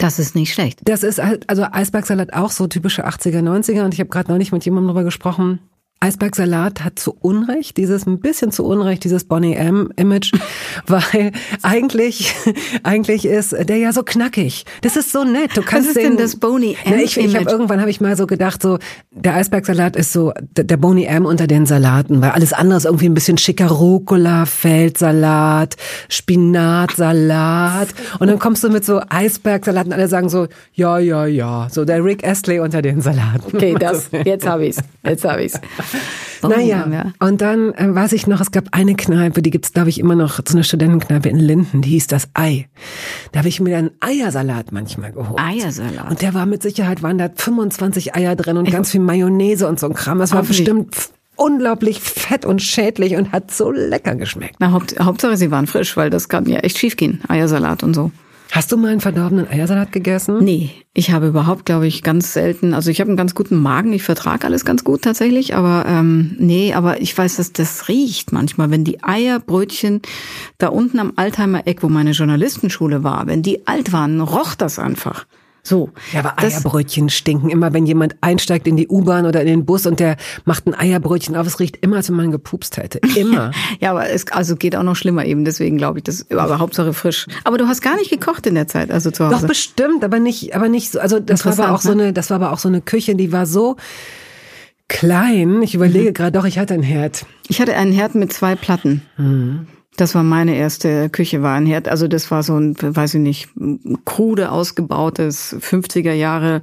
[0.00, 0.80] Das ist nicht schlecht.
[0.84, 3.84] Das ist halt, also Eisbergsalat auch so typische 80er, 90er.
[3.84, 5.60] Und ich habe gerade neulich mit jemandem darüber gesprochen,
[6.00, 10.32] Eisbergsalat hat zu Unrecht, dieses ein bisschen zu Unrecht, dieses Bonnie M Image,
[10.86, 11.32] weil
[11.62, 12.34] eigentlich,
[12.84, 14.64] eigentlich ist der ja so knackig.
[14.82, 15.56] Das ist so nett.
[15.56, 17.90] Du kannst Was ist den, denn das Boney M na, ich, ich hab, irgendwann habe
[17.90, 18.78] ich mal so gedacht, so
[19.10, 23.08] der Eisbergsalat ist so der, Boney M unter den Salaten, weil alles andere ist irgendwie
[23.08, 25.74] ein bisschen schicker Rucola, Feldsalat,
[26.08, 27.88] Spinatsalat
[28.20, 31.84] und dann kommst du mit so Eisbergsalat und alle sagen so ja, ja, ja, so
[31.84, 33.42] der Rick Astley unter den Salaten.
[33.52, 34.78] Okay, das jetzt habe ich's.
[35.04, 35.60] Jetzt habe ich's.
[36.42, 37.12] naja, ja.
[37.20, 40.14] und dann äh, weiß ich noch, es gab eine Kneipe, die gibt's glaube ich immer
[40.14, 42.68] noch, so eine Studentenkneipe in Linden, die hieß das Ei.
[43.32, 45.40] Da habe ich mir dann Eiersalat manchmal geholt.
[45.40, 46.10] Eiersalat.
[46.10, 49.80] Und der war mit Sicherheit, waren da 25 Eier drin und ganz viel Mayonnaise und
[49.80, 50.18] so ein Kram.
[50.18, 50.94] Das war bestimmt
[51.38, 54.56] unglaublich fett und schädlich und hat so lecker geschmeckt.
[54.58, 57.94] Na, Haupt, Hauptsache sie waren frisch, weil das kann ja echt schief gehen, Eiersalat und
[57.94, 58.10] so.
[58.50, 60.42] Hast du mal einen verdorbenen Eiersalat gegessen?
[60.42, 63.92] Nee, ich habe überhaupt, glaube ich, ganz selten, also ich habe einen ganz guten Magen,
[63.92, 68.32] ich vertrage alles ganz gut tatsächlich, aber ähm, nee, aber ich weiß, dass das riecht
[68.32, 70.00] manchmal, wenn die Eierbrötchen
[70.56, 74.78] da unten am Altheimer Eck, wo meine Journalistenschule war, wenn die alt waren, roch das
[74.78, 75.26] einfach.
[75.68, 75.90] So.
[76.12, 79.84] Ja, aber Eierbrötchen stinken immer, wenn jemand einsteigt in die U-Bahn oder in den Bus
[79.84, 81.46] und der macht ein Eierbrötchen auf.
[81.46, 83.00] Es riecht immer, als wenn man gepupst hätte.
[83.16, 83.50] Immer.
[83.80, 85.44] ja, aber es also geht auch noch schlimmer eben.
[85.44, 87.26] Deswegen glaube ich, das aber Hauptsache frisch.
[87.44, 89.36] Aber du hast gar nicht gekocht in der Zeit, also zu Hause.
[89.36, 91.00] Doch bestimmt, aber nicht, aber nicht so.
[91.00, 91.90] Also das war aber auch ne?
[91.90, 93.76] so eine, das war aber auch so eine Küche, die war so
[94.88, 95.60] klein.
[95.62, 96.14] Ich überlege mhm.
[96.14, 97.26] gerade, doch, ich hatte einen Herd.
[97.48, 99.02] Ich hatte einen Herd mit zwei Platten.
[99.18, 99.66] Mhm.
[99.98, 101.88] Das war meine erste Küche, war ein Herd.
[101.88, 103.48] Also das war so ein, weiß ich nicht,
[104.04, 106.62] krude ausgebautes 50er Jahre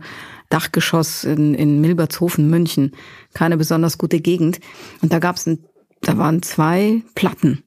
[0.49, 2.93] Dachgeschoss in, in Milbertshofen, München.
[3.33, 4.61] Keine besonders gute Gegend.
[5.01, 5.59] Und da gab's ein,
[5.99, 7.61] da waren zwei Platten.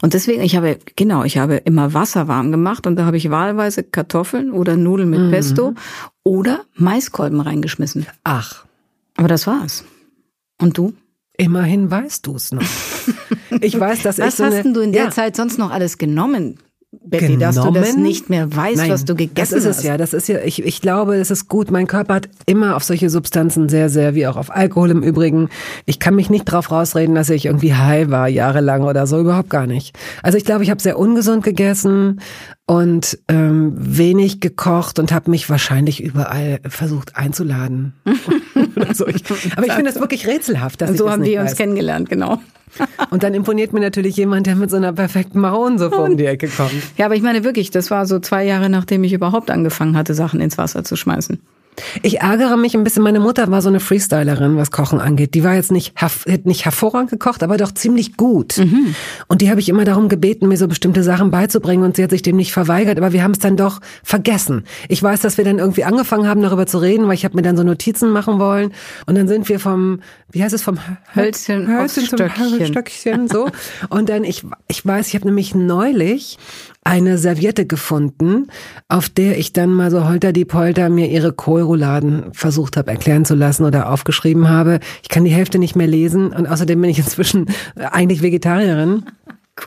[0.00, 3.30] Und deswegen, ich habe, genau, ich habe immer Wasser warm gemacht und da habe ich
[3.30, 5.30] wahlweise Kartoffeln oder Nudeln mit mhm.
[5.30, 5.74] Pesto
[6.22, 8.06] oder Maiskolben reingeschmissen.
[8.24, 8.64] Ach.
[9.16, 9.84] Aber das war's.
[10.58, 10.94] Und du?
[11.36, 12.62] Immerhin weißt du es noch.
[13.60, 15.10] Ich weiß, dass was ich so hast eine, du in der ja.
[15.10, 16.58] Zeit sonst noch alles genommen?
[17.04, 19.64] Betty, dass du das nicht mehr weißt, Nein, was du gegessen hast.
[19.64, 21.70] Das ist es ja, das ist ja, ich, ich glaube, es ist gut.
[21.70, 25.48] Mein Körper hat immer auf solche Substanzen sehr, sehr, wie auch auf Alkohol im Übrigen.
[25.86, 29.50] Ich kann mich nicht drauf rausreden, dass ich irgendwie high war, jahrelang oder so, überhaupt
[29.50, 29.96] gar nicht.
[30.22, 32.20] Also ich glaube, ich habe sehr ungesund gegessen
[32.66, 37.94] und ähm, wenig gekocht und habe mich wahrscheinlich überall versucht einzuladen.
[38.94, 39.06] so.
[39.06, 39.24] ich,
[39.56, 40.80] aber ich finde das wirklich rätselhaft.
[40.80, 41.50] Dass so ich haben wir weiß.
[41.50, 42.40] uns kennengelernt, genau.
[43.10, 46.48] Und dann imponiert mir natürlich jemand, der mit so einer perfekten Maronensuppe um die Ecke
[46.48, 46.72] kommt.
[46.96, 50.14] Ja, aber ich meine wirklich, das war so zwei Jahre, nachdem ich überhaupt angefangen hatte,
[50.14, 51.40] Sachen ins Wasser zu schmeißen.
[52.02, 53.02] Ich ärgere mich ein bisschen.
[53.02, 55.34] Meine Mutter war so eine Freestylerin, was Kochen angeht.
[55.34, 55.94] Die war jetzt nicht,
[56.44, 58.58] nicht hervorragend gekocht, aber doch ziemlich gut.
[58.58, 58.94] Mhm.
[59.28, 62.10] Und die habe ich immer darum gebeten, mir so bestimmte Sachen beizubringen und sie hat
[62.10, 62.98] sich dem nicht verweigert.
[62.98, 64.64] Aber wir haben es dann doch vergessen.
[64.88, 67.42] Ich weiß, dass wir dann irgendwie angefangen haben, darüber zu reden, weil ich habe mir
[67.42, 68.72] dann so Notizen machen wollen.
[69.06, 70.78] Und dann sind wir vom, wie heißt es, vom
[71.14, 72.66] Hölzchen, Hölzchen zum Stöckchen.
[72.66, 73.48] Stöckchen so.
[73.88, 76.38] Und dann, ich, ich weiß, ich habe nämlich neulich
[76.84, 78.48] eine Serviette gefunden,
[78.88, 83.24] auf der ich dann mal so holter die Polter mir ihre Kohlrouladen versucht habe erklären
[83.24, 84.80] zu lassen oder aufgeschrieben habe.
[85.02, 89.04] Ich kann die Hälfte nicht mehr lesen und außerdem bin ich inzwischen eigentlich Vegetarierin.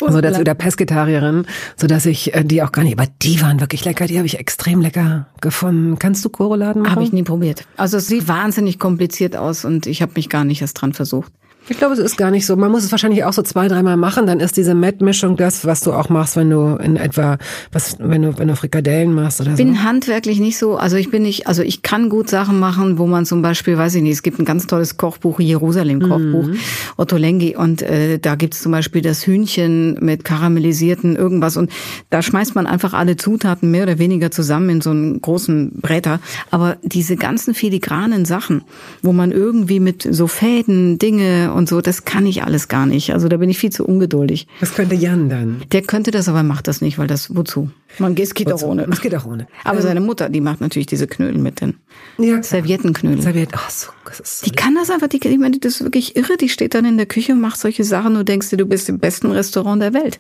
[0.01, 0.12] Cool.
[0.12, 1.45] So dass oder Pesketarierin,
[1.77, 4.25] so dass ich äh, die auch gar nicht, aber die waren wirklich lecker, die habe
[4.25, 5.97] ich extrem lecker gefunden.
[5.97, 6.91] Kannst du Kohlrouladen machen?
[6.93, 7.65] Habe ich nie probiert.
[7.77, 11.32] Also es sieht wahnsinnig kompliziert aus und ich habe mich gar nicht erst dran versucht.
[11.69, 12.56] Ich glaube, es ist gar nicht so.
[12.56, 14.25] Man muss es wahrscheinlich auch so zwei, dreimal machen.
[14.25, 17.38] Dann ist diese Mettmischung das, was du auch machst, wenn du in etwa,
[17.71, 19.62] was, wenn du, wenn du Frikadellen machst oder so.
[19.62, 22.97] Ich bin handwerklich nicht so, also ich bin nicht, also ich kann gut Sachen machen,
[22.97, 26.58] wo man zum Beispiel, weiß ich nicht, es gibt ein ganz tolles Kochbuch, Jerusalem-Kochbuch, mhm.
[26.95, 31.69] Otto Lengi, und äh, da gibt's zum Beispiel das Hühnchen mit karamellisierten irgendwas und
[32.10, 36.19] da schmeißt man einfach alle Zutaten mehr oder weniger zusammen in so einen großen Bräter.
[36.51, 38.63] Aber diese ganzen filigranen Sachen,
[39.01, 43.13] wo man irgendwie mit so Fäden, Dinge und so, das kann ich alles gar nicht.
[43.13, 44.48] Also da bin ich viel zu ungeduldig.
[44.60, 45.63] Das könnte Jan dann.
[45.72, 47.72] Der könnte das, aber macht das nicht, weil das, wozu?
[47.98, 48.65] Man, es geht wozu?
[48.65, 48.88] auch ohne.
[48.91, 49.48] Es geht auch ohne.
[49.63, 51.80] Aber ähm, seine Mutter, die macht natürlich diese Knödel mit den
[52.20, 53.24] ja, Serviettenknödel.
[53.24, 55.84] Serviet, ach so, das ist so Die kann das einfach, die, ich meine, das ist
[55.84, 56.38] wirklich irre.
[56.38, 58.67] Die steht dann in der Küche und macht solche Sachen und du denkst dir, du
[58.67, 60.20] bist im besten Restaurant der Welt.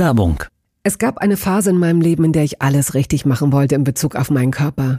[0.00, 0.42] Werbung.
[0.82, 3.84] Es gab eine Phase in meinem Leben, in der ich alles richtig machen wollte in
[3.84, 4.98] Bezug auf meinen Körper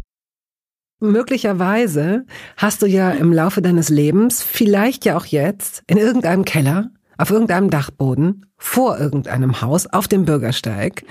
[1.03, 2.25] Möglicherweise
[2.57, 7.31] hast du ja im Laufe deines Lebens, vielleicht ja auch jetzt, in irgendeinem Keller, auf
[7.31, 11.03] irgendeinem Dachboden, vor irgendeinem Haus, auf dem Bürgersteig,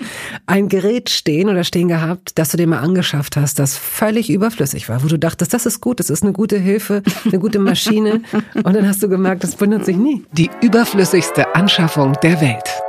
[0.46, 4.88] ein Gerät stehen oder stehen gehabt, das du dir mal angeschafft hast, das völlig überflüssig
[4.88, 8.22] war, wo du dachtest, das ist gut, das ist eine gute Hilfe, eine gute Maschine.
[8.54, 10.24] Und dann hast du gemerkt, das benutze ich nie.
[10.30, 12.80] Die überflüssigste Anschaffung der Welt.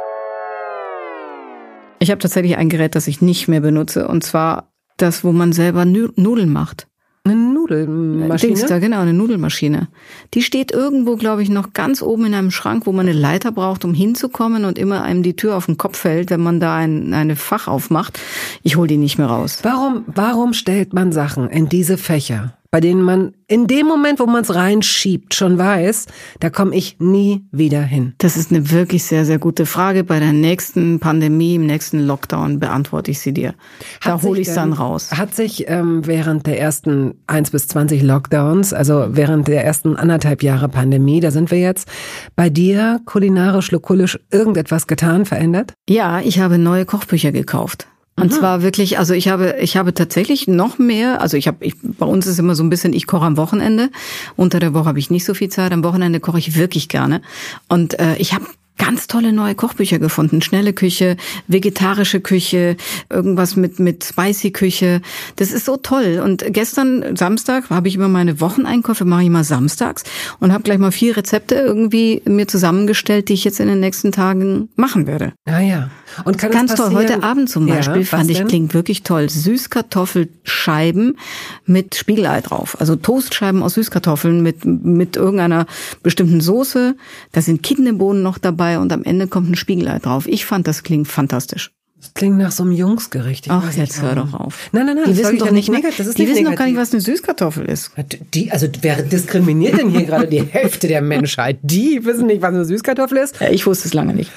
[1.97, 5.51] Ich habe tatsächlich ein Gerät, das ich nicht mehr benutze, und zwar das, wo man
[5.51, 6.87] selber Nudeln macht.
[7.23, 8.53] Eine Nudelmaschine?
[8.55, 9.89] Dings da, genau, eine Nudelmaschine.
[10.33, 13.51] Die steht irgendwo, glaube ich, noch ganz oben in einem Schrank, wo man eine Leiter
[13.51, 16.75] braucht, um hinzukommen und immer einem die Tür auf den Kopf fällt, wenn man da
[16.77, 18.19] ein eine Fach aufmacht.
[18.63, 19.59] Ich hol die nicht mehr raus.
[19.61, 22.55] Warum, warum stellt man Sachen in diese Fächer?
[22.71, 26.07] Bei denen man in dem Moment, wo man es reinschiebt, schon weiß,
[26.39, 28.13] da komme ich nie wieder hin?
[28.19, 30.05] Das ist eine wirklich sehr, sehr gute Frage.
[30.05, 33.55] Bei der nächsten Pandemie, im nächsten Lockdown beantworte ich sie dir.
[34.03, 35.11] Da hole ich es dann raus.
[35.11, 40.41] Hat sich ähm, während der ersten eins bis zwanzig Lockdowns, also während der ersten anderthalb
[40.41, 41.89] Jahre Pandemie, da sind wir jetzt,
[42.37, 45.73] bei dir kulinarisch, lokulisch irgendetwas getan, verändert?
[45.89, 47.87] Ja, ich habe neue Kochbücher gekauft.
[48.17, 48.35] Und mhm.
[48.35, 52.05] zwar wirklich, also ich habe, ich habe tatsächlich noch mehr, also ich habe, ich, bei
[52.05, 53.89] uns ist immer so ein bisschen, ich koche am Wochenende.
[54.35, 57.21] Unter der Woche habe ich nicht so viel Zeit, am Wochenende koche ich wirklich gerne.
[57.67, 58.45] Und äh, ich habe
[58.81, 60.41] ganz tolle neue Kochbücher gefunden.
[60.41, 61.15] Schnelle Küche,
[61.47, 62.77] vegetarische Küche,
[63.11, 65.01] irgendwas mit, mit spicy Küche.
[65.35, 66.19] Das ist so toll.
[66.23, 70.03] Und gestern, Samstag, habe ich immer meine Wocheneinkäufe, mache ich immer samstags
[70.39, 74.11] und habe gleich mal vier Rezepte irgendwie mir zusammengestellt, die ich jetzt in den nächsten
[74.11, 75.33] Tagen machen werde.
[75.45, 75.91] Ah ja.
[76.25, 76.91] Und kann Ganz toll.
[76.93, 78.47] Heute Abend zum Beispiel ja, fand ich, denn?
[78.47, 79.29] klingt wirklich toll.
[79.29, 81.17] Süßkartoffelscheiben
[81.65, 82.79] mit Spiegelei drauf.
[82.79, 85.65] Also Toastscheiben aus Süßkartoffeln mit, mit irgendeiner
[86.03, 86.95] bestimmten Soße.
[87.31, 90.27] Da sind Kidneybohnen noch dabei und am Ende kommt ein Spiegelei drauf.
[90.27, 91.71] Ich fand, das klingt fantastisch.
[92.01, 93.45] Das klingt nach so einem Jungsgericht.
[93.45, 94.69] Ich Ach, jetzt hör doch auf.
[94.71, 95.05] Nein, nein, nein.
[95.05, 95.97] Die wissen doch ja nicht, negativ.
[95.97, 97.91] das ist die nicht wissen doch gar nicht, was eine Süßkartoffel ist.
[98.33, 101.59] Die, also wer diskriminiert denn hier gerade die Hälfte der Menschheit?
[101.61, 103.39] Die wissen nicht, was eine Süßkartoffel ist?
[103.39, 104.31] Ja, ich wusste es lange nicht.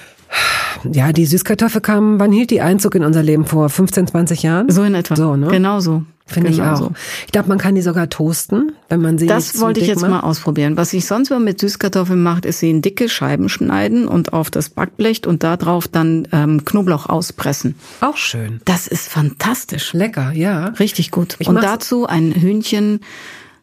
[0.93, 3.68] Ja, die Süßkartoffel kam, wann hielt die Einzug in unser Leben vor?
[3.68, 4.70] 15, 20 Jahren?
[4.70, 5.16] So in etwa.
[5.16, 5.49] So, ne?
[5.49, 6.03] Genau so.
[6.26, 6.76] Finde genau ich auch.
[6.78, 6.93] So.
[7.26, 10.11] Ich glaube, man kann die sogar toasten, wenn man sie Das wollte ich jetzt macht.
[10.11, 10.76] mal ausprobieren.
[10.76, 14.51] Was ich sonst immer mit Süßkartoffeln mache, ist sie in dicke Scheiben schneiden und auf
[14.51, 17.74] das Backblech und da drauf dann ähm, Knoblauch auspressen.
[18.01, 18.61] Auch schön.
[18.64, 19.93] Das ist fantastisch.
[19.93, 20.68] Lecker, ja.
[20.78, 21.37] Richtig gut.
[21.41, 23.01] Ich und dazu ein Hühnchen,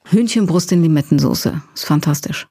[0.06, 1.62] Hühnchenbrust in Limettensoße.
[1.74, 2.48] Ist fantastisch.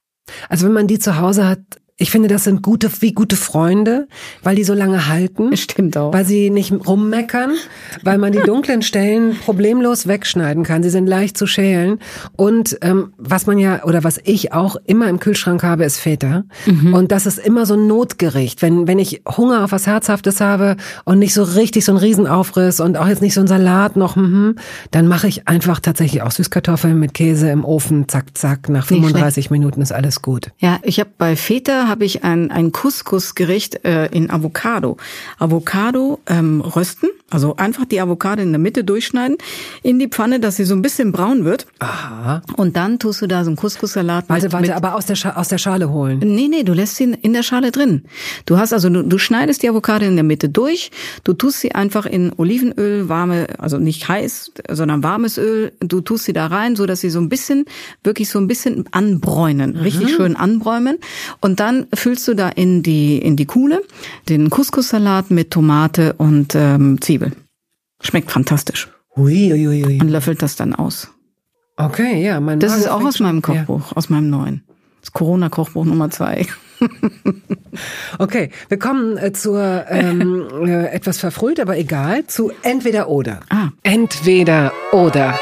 [0.48, 1.60] Also wenn man die zu Hause hat,
[2.00, 4.08] ich finde, das sind gute, wie gute Freunde,
[4.42, 5.54] weil die so lange halten.
[5.56, 6.14] Stimmt auch.
[6.14, 7.52] Weil sie nicht rummeckern,
[8.02, 10.82] weil man die dunklen Stellen problemlos wegschneiden kann.
[10.82, 11.98] Sie sind leicht zu schälen.
[12.36, 16.44] Und ähm, was man ja, oder was ich auch immer im Kühlschrank habe, ist Feta.
[16.64, 16.94] Mhm.
[16.94, 18.62] Und das ist immer so ein Notgericht.
[18.62, 22.80] Wenn, wenn ich Hunger auf was Herzhaftes habe und nicht so richtig so ein Riesenaufriss
[22.80, 24.56] und auch jetzt nicht so ein Salat noch, mhm,
[24.90, 28.70] dann mache ich einfach tatsächlich auch Süßkartoffeln mit Käse im Ofen, zack, zack.
[28.70, 30.50] Nach 35 Minuten ist alles gut.
[30.58, 34.96] Ja, ich habe bei Feta habe ich ein, ein Couscous-Gericht äh, in Avocado.
[35.38, 39.36] Avocado ähm, rösten, also einfach die Avocado in der Mitte durchschneiden,
[39.82, 41.66] in die Pfanne, dass sie so ein bisschen braun wird.
[41.80, 42.42] Aha.
[42.56, 44.24] Und dann tust du da so einen Couscous-Salat.
[44.28, 46.20] Warte, warte, aber aus der, Scha aus der Schale holen.
[46.20, 48.04] Nee, nee, du lässt sie in der Schale drin.
[48.46, 50.90] Du hast also, du, du schneidest die Avocado in der Mitte durch,
[51.24, 56.24] du tust sie einfach in Olivenöl, warme, also nicht heiß, sondern warmes Öl, du tust
[56.24, 57.64] sie da rein, so dass sie so ein bisschen,
[58.04, 59.80] wirklich so ein bisschen anbräunen, mhm.
[59.80, 60.98] richtig schön anbräumen.
[61.40, 63.82] Und dann füllst du da in die, in die Kuhle
[64.28, 67.32] den Couscous-Salat mit Tomate und ähm, Zwiebel.
[68.02, 68.88] Schmeckt fantastisch.
[69.16, 70.00] Ui, ui, ui.
[70.00, 71.08] Und löffelt das dann aus.
[71.76, 72.40] Okay, ja.
[72.40, 73.96] Mein das Magen ist auch aus meinem Kochbuch, ja.
[73.96, 74.64] aus meinem neuen.
[75.00, 76.46] Das Corona-Kochbuch Nummer zwei.
[78.18, 83.40] okay, wir kommen äh, zur ähm, äh, etwas verfrüht, aber egal, zu entweder oder.
[83.48, 83.70] Ah.
[83.82, 85.38] Entweder oder.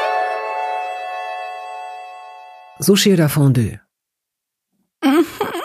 [2.79, 3.81] Sushi oder Fondue?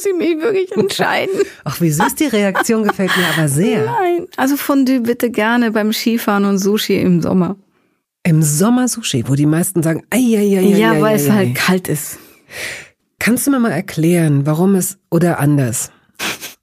[0.00, 1.34] muss ich mich wirklich entscheiden.
[1.64, 3.84] Ach, wie süß die Reaktion gefällt mir aber sehr.
[3.84, 7.56] Nein, also Fondue bitte gerne beim Skifahren und Sushi im Sommer.
[8.22, 11.14] Im Sommer Sushi, wo die meisten sagen, ei, ei, ei, ei, Ja, ei, weil ei,
[11.16, 11.32] es ei.
[11.32, 12.18] halt kalt ist.
[13.18, 15.90] Kannst du mir mal erklären, warum es oder anders?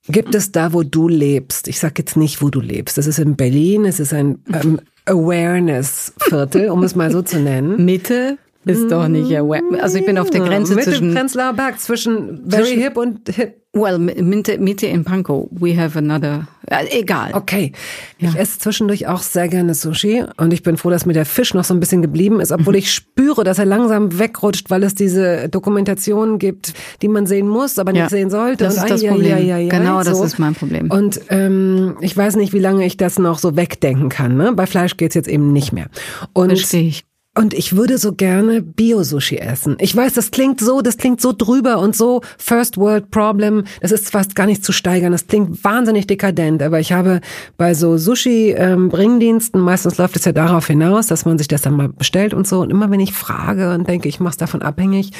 [0.09, 1.67] Gibt es da, wo du lebst?
[1.67, 2.97] Ich sag jetzt nicht, wo du lebst.
[2.97, 3.85] Das ist in Berlin.
[3.85, 7.83] Es ist ein ähm, Awareness-Viertel, um es mal so zu nennen.
[7.85, 9.63] Mitte, ist doch nicht aware.
[9.81, 13.29] Also ich bin auf der Grenze Mitte zwischen Prenzlauer Berg, zwischen very zwischen, hip und
[13.29, 13.61] hip.
[13.73, 15.47] Well, Mitte, Mitte in Pankow.
[15.51, 16.47] We have another.
[16.65, 17.31] Äh, egal.
[17.33, 17.73] Okay.
[18.17, 18.39] Ich ja.
[18.39, 21.63] esse zwischendurch auch sehr gerne Sushi und ich bin froh, dass mir der Fisch noch
[21.63, 25.47] so ein bisschen geblieben ist, obwohl ich spüre, dass er langsam wegrutscht, weil es diese
[25.49, 28.09] Dokumentationen gibt, die man sehen muss, aber nicht ja.
[28.09, 28.63] sehen sollte.
[28.63, 29.33] Das und ist das ai, Problem.
[29.35, 30.09] Ai, ai, genau, so.
[30.09, 30.89] das ist mein Problem.
[30.89, 34.37] Und ähm, ich weiß nicht, wie lange ich das noch so wegdenken kann.
[34.37, 34.53] Ne?
[34.53, 35.87] Bei Fleisch geht's jetzt eben nicht mehr.
[36.33, 37.05] Und Verstehe ich.
[37.37, 39.77] Und ich würde so gerne Bio-Sushi essen.
[39.79, 43.65] Ich weiß, das klingt so, das klingt so drüber und so First World Problem.
[43.79, 45.11] Das ist fast gar nicht zu steigern.
[45.11, 46.63] Das klingt wahnsinnig dekadent.
[46.63, 47.21] Aber ich habe
[47.55, 51.89] bei so Sushi-Bringdiensten, meistens läuft es ja darauf hinaus, dass man sich das dann mal
[51.89, 52.61] bestellt und so.
[52.61, 55.11] Und immer wenn ich frage und denke, ich mache es davon abhängig,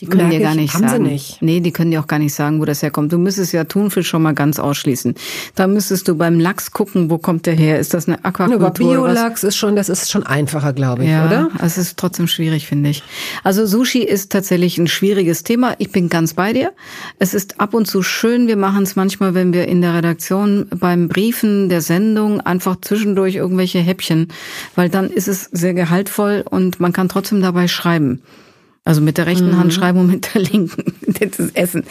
[0.00, 1.02] Die können Merk dir gar ich, nicht haben sagen.
[1.02, 1.42] nicht.
[1.42, 3.12] Nee, die können dir auch gar nicht sagen, wo das herkommt.
[3.12, 5.14] Du müsstest ja Thunfisch schon mal ganz ausschließen.
[5.54, 7.78] Da müsstest du beim Lachs gucken, wo kommt der her?
[7.78, 8.66] Ist das eine Aquakultur?
[8.66, 11.50] Aber Biolachs ist schon, das ist schon einfacher, glaube ich, ja, oder?
[11.62, 13.02] Es ist trotzdem schwierig, finde ich.
[13.44, 15.74] Also Sushi ist tatsächlich ein schwieriges Thema.
[15.76, 16.72] Ich bin ganz bei dir.
[17.18, 18.48] Es ist ab und zu schön.
[18.48, 23.34] Wir machen es manchmal, wenn wir in der Redaktion beim Briefen der Sendung einfach zwischendurch
[23.34, 24.28] irgendwelche Häppchen,
[24.76, 28.22] weil dann ist es sehr gehaltvoll und man kann trotzdem dabei schreiben.
[28.84, 29.58] Also mit der rechten Mhm.
[29.58, 31.84] Hand schreiben und mit der linken das Essen.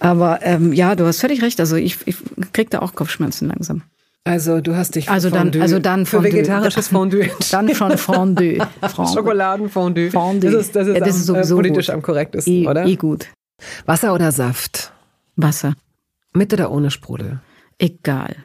[0.00, 1.60] Aber ähm, ja, du hast völlig recht.
[1.60, 2.16] Also ich, ich
[2.52, 3.82] krieg da auch Kopfschmerzen langsam.
[4.24, 8.58] Also du hast dich Also dann, also dann für vegetarisches Fondue Dann schon Fondue.
[8.94, 9.14] Fondue.
[9.14, 10.10] Schokoladenfondue.
[10.10, 10.50] Fondue.
[10.50, 11.94] Das ist, das ist, Ja, das am, ist sowieso äh, politisch gut.
[11.94, 12.86] am korrektesten, I, oder?
[12.86, 13.26] I gut.
[13.86, 14.92] Wasser oder Saft?
[15.36, 15.74] Wasser.
[16.34, 17.40] Mit oder ohne Sprudel?
[17.78, 18.36] Egal.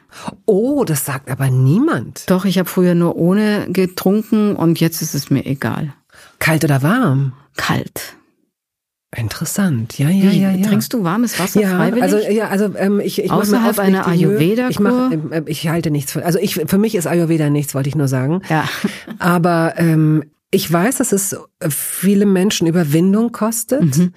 [0.46, 2.28] Oh, das sagt aber niemand.
[2.28, 5.94] Doch, ich habe früher nur ohne getrunken und jetzt ist es mir egal.
[6.38, 7.32] Kalt oder warm?
[7.56, 8.16] Kalt.
[9.16, 9.98] Interessant.
[9.98, 10.66] Ja, ja, ja, ja.
[10.66, 12.02] Trinkst du warmes Wasser ja, freiwillig?
[12.02, 14.36] also ja, also ähm, ich, ich mache Außerhalb oft einer Mühe.
[14.36, 14.70] Ayurveda-Kur?
[14.70, 16.22] Ich mache, ähm, äh, ich halte nichts von.
[16.22, 18.42] Also ich, für mich ist Ayurveda nichts, wollte ich nur sagen.
[18.50, 18.68] Ja.
[19.18, 21.36] Aber ähm, ich weiß, dass es
[21.68, 24.12] viele Menschen Überwindung kostet, Mhm.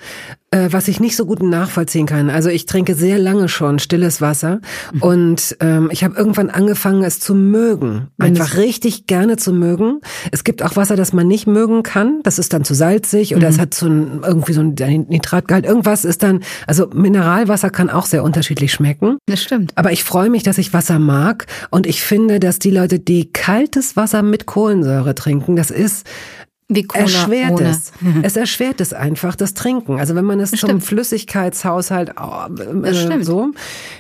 [0.52, 2.30] äh, was ich nicht so gut nachvollziehen kann.
[2.30, 4.60] Also ich trinke sehr lange schon stilles Wasser
[4.94, 5.02] Mhm.
[5.02, 10.02] und ähm, ich habe irgendwann angefangen, es zu mögen, einfach richtig gerne zu mögen.
[10.32, 12.20] Es gibt auch Wasser, das man nicht mögen kann.
[12.22, 13.62] Das ist dann zu salzig oder es Mhm.
[13.62, 14.76] hat so ein, irgendwie so ein
[15.10, 15.66] Nitratgehalt.
[15.66, 19.18] Irgendwas ist dann, also Mineralwasser kann auch sehr unterschiedlich schmecken.
[19.26, 19.72] Das stimmt.
[19.78, 23.32] Aber ich freue mich, dass ich Wasser mag und ich finde, dass die Leute, die
[23.34, 26.06] kaltes Wasser mit Kohlensäure trinken, das ist
[26.74, 27.70] Wie Cola erschwert ohne.
[27.70, 27.92] es.
[28.24, 30.00] Es erschwert es einfach, das Trinken.
[30.00, 30.84] Also wenn man es zum stimmt.
[30.84, 33.26] Flüssigkeitshaushalt oh, Das äh, stimmt.
[33.26, 33.52] so.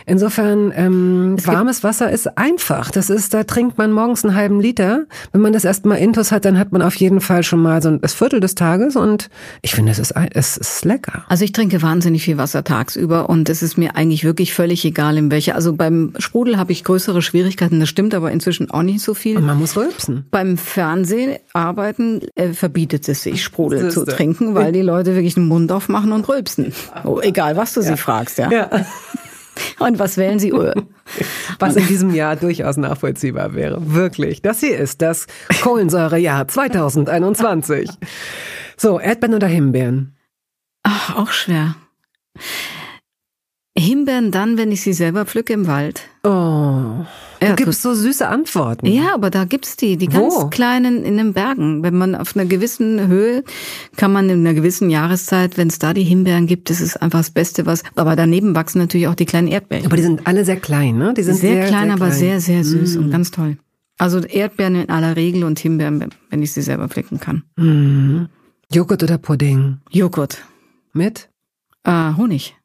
[0.05, 2.91] Insofern ähm, warmes Wasser ist einfach.
[2.91, 5.05] Das ist, da trinkt man morgens einen halben Liter.
[5.31, 7.89] Wenn man das erstmal intus hat, dann hat man auf jeden Fall schon mal so
[7.89, 9.29] ein das Viertel des Tages und
[9.61, 11.23] ich finde, es ist es ist lecker.
[11.27, 15.17] Also ich trinke wahnsinnig viel Wasser tagsüber und es ist mir eigentlich wirklich völlig egal
[15.17, 15.55] in welcher.
[15.55, 19.37] Also beim Sprudel habe ich größere Schwierigkeiten, das stimmt aber inzwischen auch nicht so viel.
[19.37, 20.25] Und man muss rülpsen.
[20.31, 25.47] Beim Fernsehen arbeiten äh, verbietet es sich, Sprudel zu trinken, weil die Leute wirklich den
[25.47, 26.73] Mund aufmachen und rülpsen.
[27.03, 28.51] Oh, egal, was du sie fragst, ja.
[28.51, 28.69] Ja.
[29.79, 30.53] Und was wählen sie?
[31.59, 33.93] Was in diesem Jahr durchaus nachvollziehbar wäre.
[33.93, 34.41] Wirklich.
[34.41, 35.27] Das hier ist das
[35.61, 37.89] Kohlensäurejahr 2021.
[38.77, 40.15] So, Erdbeeren oder Himbeeren?
[40.83, 41.75] Ach, auch schwer.
[43.77, 46.03] Himbeeren dann, wenn ich sie selber pflücke im Wald.
[46.23, 47.05] Oh,
[47.41, 48.85] Ja, du gibst so süße Antworten.
[48.85, 50.29] Ja, aber da gibt's die, die Wo?
[50.29, 51.81] ganz kleinen in den Bergen.
[51.81, 53.43] Wenn man auf einer gewissen Höhe,
[53.97, 57.19] kann man in einer gewissen Jahreszeit, wenn es da die Himbeeren gibt, das ist einfach
[57.19, 57.83] das Beste, was.
[57.95, 59.85] Aber daneben wachsen natürlich auch die kleinen Erdbeeren.
[59.87, 61.13] Aber die sind alle sehr klein, ne?
[61.15, 62.19] Die sind sehr, sehr, klein, aber klein.
[62.19, 63.57] sehr, sehr süß und ganz toll.
[63.97, 67.43] Also Erdbeeren in aller Regel und Himbeeren, wenn ich sie selber pflücken kann.
[67.55, 68.29] Mhm.
[68.71, 69.79] Joghurt oder Pudding?
[69.89, 70.43] Joghurt,
[70.93, 71.29] Mit?
[71.83, 72.55] äh, Honig.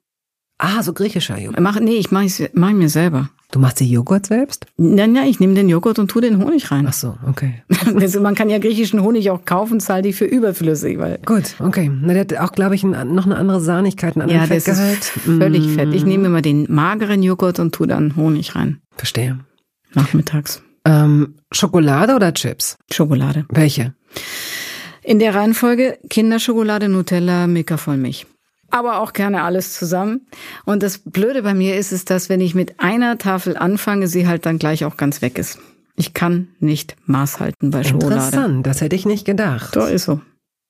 [0.59, 1.61] Ah, so griechischer Joghurt.
[1.61, 3.31] Mach, nee, ich mache mach ich mir selber.
[3.53, 4.67] Du machst die Joghurt selbst?
[4.77, 6.87] Nein, ja, ich nehme den Joghurt und tu den Honig rein.
[6.89, 7.63] Ach so, okay.
[7.95, 11.91] Also man kann ja griechischen Honig auch kaufen, zahl die für überflüssig, weil Gut, okay.
[12.03, 14.99] Na, der hat auch, glaube ich, ein, noch eine andere Sahnigkeit, einen anderen ja, Fettgehalt.
[14.99, 15.95] ist völlig fett.
[15.95, 18.81] Ich nehme immer den mageren Joghurt und tu dann Honig rein.
[18.97, 19.39] Verstehe.
[19.95, 20.63] Nachmittags.
[20.85, 22.79] Ähm, Schokolade oder Chips?
[22.93, 23.45] Schokolade.
[23.49, 23.95] Welche?
[25.03, 28.27] In der Reihenfolge Kinderschokolade, Nutella, Milka Vollmilch.
[28.71, 30.27] Aber auch gerne alles zusammen.
[30.65, 34.27] Und das Blöde bei mir ist, ist, dass wenn ich mit einer Tafel anfange, sie
[34.27, 35.59] halt dann gleich auch ganz weg ist.
[35.95, 38.15] Ich kann nicht Maß halten bei Schokolade.
[38.17, 39.75] Interessant, das hätte ich nicht gedacht.
[39.75, 40.21] So ist so.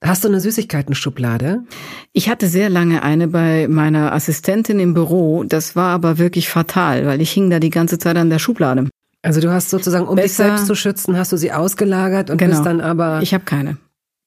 [0.04, 1.64] Hast du eine Süßigkeiten-Schublade?
[2.12, 5.42] Ich hatte sehr lange eine bei meiner Assistentin im Büro.
[5.44, 8.88] Das war aber wirklich fatal, weil ich hing da die ganze Zeit an der Schublade.
[9.22, 12.36] Also du hast sozusagen, um dich Besser- selbst zu schützen, hast du sie ausgelagert und
[12.38, 12.52] Genau.
[12.52, 13.78] bist dann aber Ich habe keine.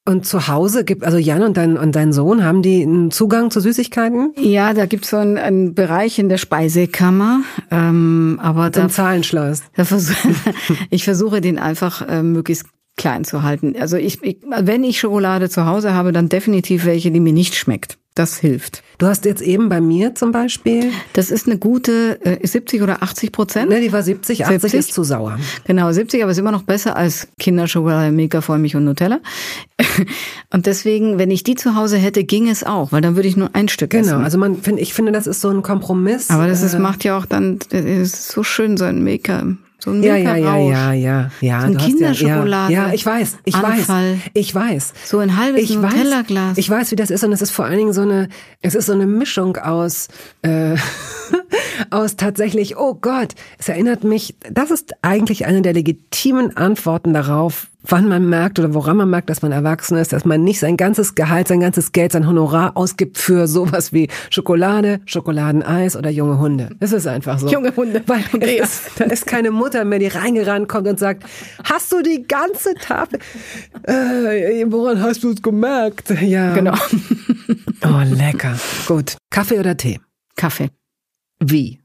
[0.06, 3.52] Und zu Hause gibt also Jan und dein und dein Sohn haben die einen Zugang
[3.52, 4.34] zu Süßigkeiten?
[4.38, 9.62] Ja, da gibt's so einen, einen Bereich in der Speisekammer, ähm, aber da Zahlenschloss.
[9.76, 10.16] Da versuch,
[10.90, 12.66] ich versuche den einfach äh, möglichst
[12.98, 13.76] klein zu halten.
[13.80, 17.56] Also ich, ich, wenn ich Schokolade zu Hause habe, dann definitiv welche, die mir nicht
[17.56, 17.98] schmeckt.
[18.20, 18.84] Das hilft.
[18.98, 23.02] Du hast jetzt eben bei mir zum Beispiel, Das ist eine gute äh, 70 oder
[23.02, 23.70] 80 Prozent.
[23.70, 24.80] ne, die war 70, 80 70?
[24.80, 25.40] ist zu sauer.
[25.64, 29.22] Genau, 70, aber ist immer noch besser als Kinderschokolade, Milka, Vollmilch und Nutella.
[30.52, 33.38] Und deswegen, wenn ich die zu Hause hätte, ging es auch, weil dann würde ich
[33.38, 34.24] nur ein Stück Genau, essen.
[34.24, 36.30] also man finde, ich finde, das ist so ein Kompromiss.
[36.30, 39.44] Aber das ist, äh, macht ja auch dann, das ist so schön, so ein Milka,
[39.80, 41.62] so ein ja, ja, ja, ja, ja, ja.
[41.62, 42.74] So ein Kinderschokolade.
[42.74, 44.14] Ja, ja, ich weiß, ich Anfall.
[44.14, 44.94] weiß, ich weiß.
[45.06, 46.58] So ein halbes Ich Nutella-Glas.
[46.58, 48.28] ich weiß, wie das ist und es ist vor allen Dingen so eine,
[48.62, 50.10] es ist so eine Mischung aus,
[50.42, 50.76] äh,
[51.92, 57.69] aus tatsächlich, oh Gott, es erinnert mich, das ist eigentlich eine der legitimen Antworten darauf,
[57.82, 60.78] wann man merkt oder woran man merkt, dass man erwachsen ist, dass man nicht sein
[60.78, 66.40] ganzes Gehalt, sein ganzes Geld, sein Honorar ausgibt für sowas wie Schokolade, Schokoladeneis oder junge
[66.40, 66.70] Hunde.
[66.80, 67.48] Es ist einfach so.
[67.48, 68.04] Junge Hunde.
[68.06, 71.24] Weil ist, da ist keine Mutter mehr, die reingerannt kommt und sagt,
[71.64, 73.20] hast du die ganze Tafel,
[73.84, 76.10] äh, woran hast du es gemerkt?
[76.22, 76.54] Ja.
[76.54, 76.76] Genau.
[77.82, 78.60] Oh, lecker.
[78.88, 79.16] Gut.
[79.32, 80.02] Kaffee oder Tee?
[80.36, 80.70] Kaffee.
[81.40, 81.80] Wie?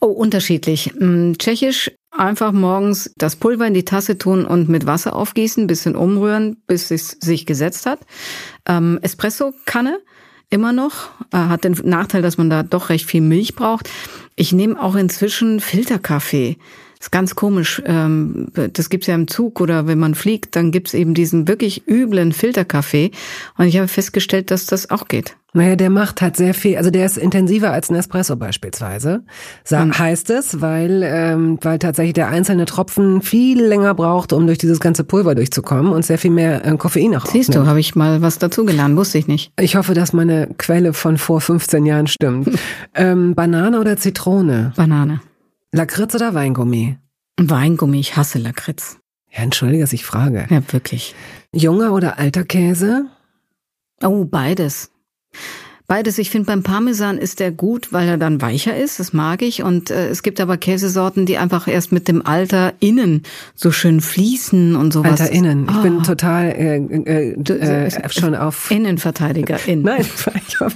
[0.00, 0.92] Oh, unterschiedlich.
[0.98, 5.96] Mm, Tschechisch einfach morgens das Pulver in die Tasse tun und mit Wasser aufgießen, bisschen
[5.96, 8.00] umrühren, bis es sich gesetzt hat.
[8.66, 9.98] Ähm, Espresso-Kanne
[10.50, 11.10] immer noch.
[11.32, 13.90] Äh, hat den Nachteil, dass man da doch recht viel Milch braucht.
[14.36, 16.56] Ich nehme auch inzwischen Filterkaffee.
[17.04, 17.82] Ist ganz komisch.
[17.84, 21.86] Ähm, das gibt's ja im Zug oder wenn man fliegt, dann gibt's eben diesen wirklich
[21.86, 23.10] üblen Filterkaffee.
[23.58, 25.36] Und ich habe festgestellt, dass das auch geht.
[25.52, 29.22] Naja, der macht halt sehr viel, also der ist intensiver als ein Espresso beispielsweise,
[29.70, 29.98] mhm.
[29.98, 34.80] heißt es, weil, ähm, weil tatsächlich der einzelne Tropfen viel länger braucht, um durch dieses
[34.80, 37.66] ganze Pulver durchzukommen und sehr viel mehr äh, Koffein auch Siehst aufnimmt.
[37.66, 39.52] du, habe ich mal was dazugelernt, wusste ich nicht.
[39.60, 42.48] Ich hoffe, dass meine Quelle von vor 15 Jahren stimmt.
[42.94, 44.72] ähm, Banane oder Zitrone?
[44.74, 45.20] Banane.
[45.74, 46.98] Lakritz oder Weingummi?
[47.36, 49.00] Weingummi, ich hasse Lakritz.
[49.32, 50.46] Ja, entschuldige, dass ich frage.
[50.48, 51.16] Ja, wirklich.
[51.52, 53.06] Junger oder alter Käse?
[54.00, 54.92] Oh, beides.
[55.86, 56.16] Beides.
[56.16, 59.00] Ich finde, beim Parmesan ist der gut, weil er dann weicher ist.
[59.00, 59.62] Das mag ich.
[59.62, 63.22] Und äh, es gibt aber Käsesorten, die einfach erst mit dem Alter innen
[63.54, 65.20] so schön fließen und sowas.
[65.20, 65.66] Alter innen.
[65.68, 65.82] Ich oh.
[65.82, 66.02] bin ah.
[66.02, 69.82] total äh, äh, äh, schon auf Innenverteidiger in.
[69.82, 70.00] Nein,
[70.48, 70.72] ich war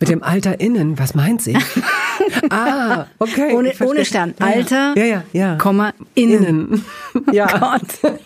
[0.00, 0.98] mit dem Alter innen.
[0.98, 1.56] Was meint sie?
[2.50, 3.54] ah, okay.
[3.54, 4.34] Ohne, ohne Stern.
[4.40, 5.54] Alter, ja, ja, ja.
[5.54, 6.44] Komma, innen.
[6.44, 6.84] innen.
[7.30, 7.46] Ja.
[7.46, 8.16] Gott.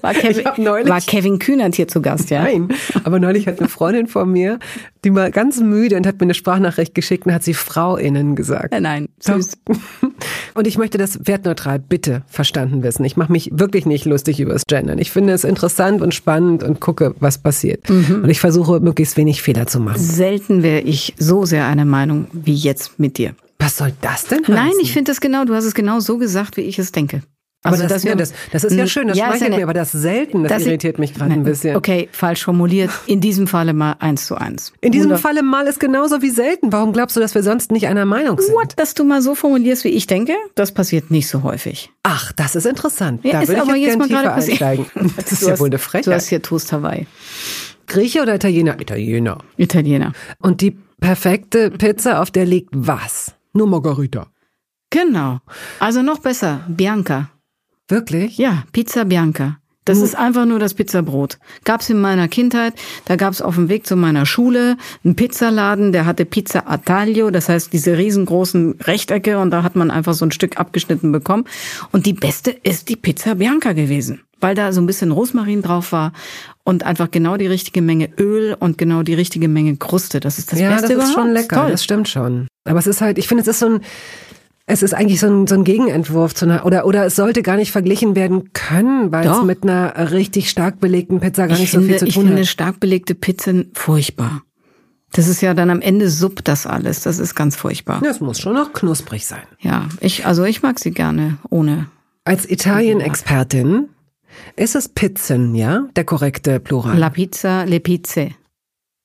[0.00, 0.44] War Kevin,
[0.88, 2.42] war Kevin Kühnert hier zu Gast, ja?
[2.42, 2.70] Nein,
[3.04, 4.58] aber neulich hat eine Freundin von mir,
[5.06, 8.34] die mal ganz müde und hat mir eine Sprachnachricht geschickt und hat sie Frau innen
[8.36, 8.74] gesagt.
[8.74, 9.58] Äh, nein, süß.
[10.54, 13.04] Und ich möchte das wertneutral bitte verstanden wissen.
[13.04, 14.98] Ich mache mich wirklich nicht lustig über das Gendern.
[14.98, 17.88] Ich finde es interessant und spannend und gucke, was passiert.
[17.90, 18.22] Mhm.
[18.24, 20.00] Und ich versuche, möglichst wenig Fehler zu machen.
[20.00, 23.34] Selten wäre ich so sehr einer Meinung wie jetzt mit dir.
[23.58, 24.54] Was soll das denn heißen?
[24.54, 27.22] Nein, ich finde das genau, du hast es genau so gesagt, wie ich es denke.
[27.66, 29.92] Also aber das, ja, das, das ist ja schön, das ja, schmeichelt mir, aber das
[29.92, 31.76] selten, das, das irritiert mich gerade ein bisschen.
[31.76, 32.90] Okay, falsch formuliert.
[33.06, 34.72] In diesem Falle mal eins zu eins.
[34.80, 36.72] In diesem Wunder Falle mal ist genauso wie selten.
[36.72, 38.54] Warum glaubst du, dass wir sonst nicht einer Meinung sind?
[38.54, 38.74] What?
[38.76, 41.90] Dass du mal so formulierst, wie ich denke, das passiert nicht so häufig.
[42.02, 43.24] Ach, das ist interessant.
[43.24, 44.86] Ja, da ist würde aber ich jetzt, jetzt mal einsteigen.
[45.16, 46.06] Das ist ja wohl eine Frechheit.
[46.06, 47.06] Du hast hier Toast Hawaii.
[47.86, 48.80] Grieche oder Italiener?
[48.80, 49.38] Italiener.
[49.56, 50.12] Italiener.
[50.40, 53.34] Und die perfekte Pizza, auf der liegt was?
[53.52, 54.28] Nur Margarita.
[54.90, 55.40] Genau.
[55.78, 57.30] Also noch besser, Bianca.
[57.88, 58.38] Wirklich?
[58.38, 59.58] Ja, Pizza Bianca.
[59.86, 61.38] Das ist einfach nur das Pizzabrot.
[61.64, 62.74] Gab's in meiner Kindheit,
[63.04, 67.30] da gab's auf dem Weg zu meiner Schule einen Pizzaladen, der hatte Pizza a taglio,
[67.30, 71.44] das heißt diese riesengroßen Rechtecke und da hat man einfach so ein Stück abgeschnitten bekommen.
[71.92, 75.92] Und die beste ist die Pizza Bianca gewesen, weil da so ein bisschen Rosmarin drauf
[75.92, 76.12] war
[76.64, 80.18] und einfach genau die richtige Menge Öl und genau die richtige Menge Kruste.
[80.18, 80.98] Das ist das ja, Beste überhaupt.
[80.98, 81.70] Ja, das ist schon lecker, Toll.
[81.70, 82.48] das stimmt schon.
[82.64, 83.80] Aber es ist halt, ich finde, es ist so ein
[84.66, 87.56] es ist eigentlich so ein, so ein Gegenentwurf zu einer, oder, oder es sollte gar
[87.56, 89.40] nicht verglichen werden können, weil Doch.
[89.40, 92.24] es mit einer richtig stark belegten Pizza gar ich nicht finde, so viel zu tun
[92.24, 92.24] hat.
[92.24, 94.42] Ich finde stark belegte Pizzen furchtbar.
[95.12, 97.02] Das ist ja dann am Ende Sub das alles.
[97.02, 98.00] Das ist ganz furchtbar.
[98.02, 99.42] Das muss schon noch knusprig sein.
[99.60, 101.86] Ja, ich, also ich mag sie gerne ohne.
[102.24, 103.88] Als Italien-Expertin
[104.56, 105.86] ist es Pizzen, ja?
[105.94, 106.98] Der korrekte Plural.
[106.98, 108.30] La Pizza, le Pizze.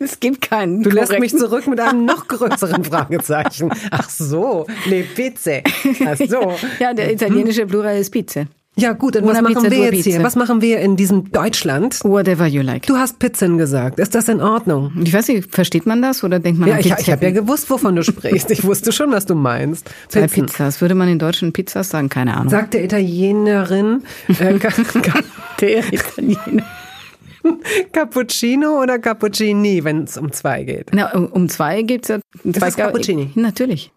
[0.00, 0.82] Es gibt keinen.
[0.82, 3.70] Du lässt mich zurück mit einem noch größeren Fragezeichen.
[3.90, 5.62] Ach so, le pizze.
[6.06, 6.54] Ach so.
[6.80, 8.46] ja, der italienische Plural ist Pizza.
[8.76, 10.10] Ja gut, und was machen wir jetzt Pizza.
[10.10, 10.22] hier?
[10.22, 11.98] Was machen wir in diesem Deutschland?
[12.04, 12.86] Whatever you like.
[12.86, 13.98] Du hast Pizzen gesagt.
[13.98, 14.92] Ist das in Ordnung?
[15.02, 17.68] Ich weiß nicht, versteht man das oder denkt man Ja, ich, ich habe ja gewusst,
[17.70, 18.52] wovon du sprichst.
[18.52, 19.90] Ich wusste schon, was du meinst.
[20.08, 20.80] Zwei Pizzas.
[20.80, 22.08] Würde man in Deutschen Pizzas sagen?
[22.08, 22.50] Keine Ahnung.
[22.50, 24.04] Sagt der Italienerin.
[24.28, 24.58] Äh,
[25.60, 26.64] der Italiener.
[27.92, 30.90] Cappuccino oder Cappuccini, wenn es um zwei geht?
[30.92, 32.18] Na, um, um zwei geht's ja.
[32.52, 33.30] Zwei Cappuccini.
[33.34, 33.92] Natürlich.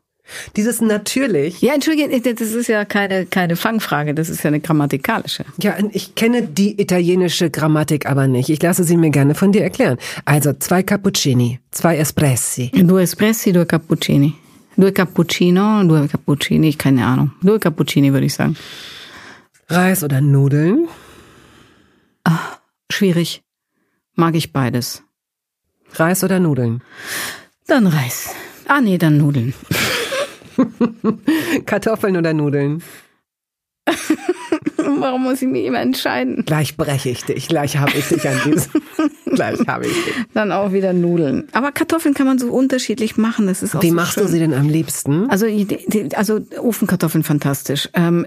[0.56, 1.62] Dieses natürlich.
[1.62, 5.45] Ja, entschuldige, das ist ja keine, keine Fangfrage, das ist ja eine grammatikalische.
[5.62, 8.49] Ja, ich kenne die italienische Grammatik aber nicht.
[8.49, 9.97] Ich lasse sie mir gerne von dir erklären.
[10.26, 12.72] Also zwei Cappuccini, zwei Espressi.
[12.72, 14.34] Due Espressi, due Cappuccini.
[14.78, 17.32] Due Cappuccino, due Cappuccini, keine Ahnung.
[17.41, 18.56] Due Cappuccini würde ich sagen.
[19.68, 20.88] Reis oder Nudeln?
[22.24, 22.61] Ach.
[22.91, 23.43] Schwierig.
[24.15, 25.03] Mag ich beides.
[25.93, 26.83] Reis oder Nudeln?
[27.67, 28.35] Dann Reis.
[28.67, 29.53] Ah nee, dann Nudeln.
[35.02, 36.43] Warum muss ich mich immer entscheiden?
[36.45, 38.82] Gleich breche ich dich, gleich habe ich dich an diesem.
[39.26, 40.14] gleich habe ich dich.
[40.34, 41.47] Dann auch wieder Nudeln.
[41.54, 43.47] Aber Kartoffeln kann man so unterschiedlich machen.
[43.47, 44.24] Das ist auch Wie so machst schön.
[44.24, 45.30] du sie denn am liebsten?
[45.30, 45.47] Also,
[46.16, 47.89] also Ofenkartoffeln fantastisch.
[47.93, 48.26] Ähm,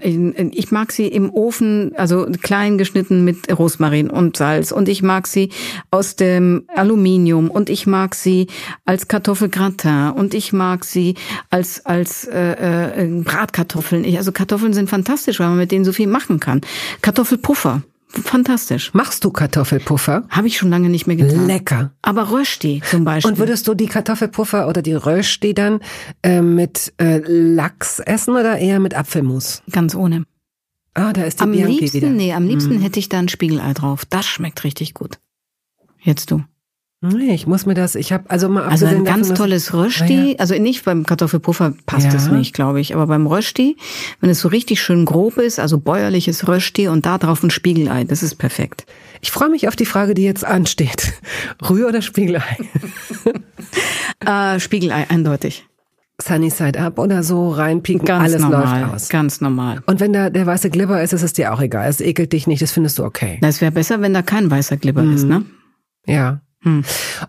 [0.53, 4.71] ich mag sie im Ofen, also klein geschnitten mit Rosmarin und Salz.
[4.71, 5.49] Und ich mag sie
[5.91, 7.49] aus dem Aluminium.
[7.49, 8.47] Und ich mag sie
[8.85, 10.11] als Kartoffelgratin.
[10.11, 11.15] Und ich mag sie
[11.49, 14.03] als als äh, äh, Bratkartoffeln.
[14.03, 16.61] Ich, also Kartoffeln sind fantastisch, weil man mit denen so viel machen kann.
[17.01, 18.93] Kartoffelpuffer, fantastisch.
[18.93, 20.25] Machst du Kartoffelpuffer?
[20.29, 21.47] Habe ich schon lange nicht mehr getan.
[21.47, 21.91] Lecker.
[22.01, 23.31] Aber Rösti zum Beispiel.
[23.31, 25.79] Und würdest du die Kartoffelpuffer oder die Rösti dann
[26.23, 29.61] äh, mit äh, Lachs essen oder eher mit Apfelmus?
[29.71, 30.23] ganz ohne.
[30.93, 32.09] Ah, da ist die Am Bianchi liebsten, wieder.
[32.09, 34.05] nee, am liebsten hätte ich da ein Spiegelei drauf.
[34.05, 35.19] Das schmeckt richtig gut.
[35.99, 36.43] Jetzt du.
[37.13, 40.31] Nee, ich muss mir das, ich habe also mal Also ein ganz davon, tolles Rösti,
[40.31, 40.39] Ja.
[40.39, 42.15] also nicht beim Kartoffelpuffer passt Ja.
[42.15, 43.77] es nicht, glaube ich, aber beim Rösti,
[44.21, 48.03] wenn es so richtig schön grob ist, also bäuerliches Rösti und da drauf ein Spiegelei,
[48.03, 48.85] das ist perfekt.
[49.21, 51.13] Ich freue mich auf die Frage, die jetzt ansteht.
[51.61, 52.43] Rühr- oder Spiegelei?
[54.25, 55.65] Äh, Spiegelei, eindeutig.
[56.21, 59.09] Sunny Side Up oder so reinpieken, Ganz alles normal, läuft aus.
[59.09, 59.83] ganz normal.
[59.85, 61.89] Und wenn da der weiße Glibber ist, ist es dir auch egal.
[61.89, 63.37] Es ekelt dich nicht, das findest du okay.
[63.41, 65.43] Es wäre besser, wenn da kein weißer Glibber ist, ne?
[66.07, 66.39] Ja.
[66.65, 66.83] Hm.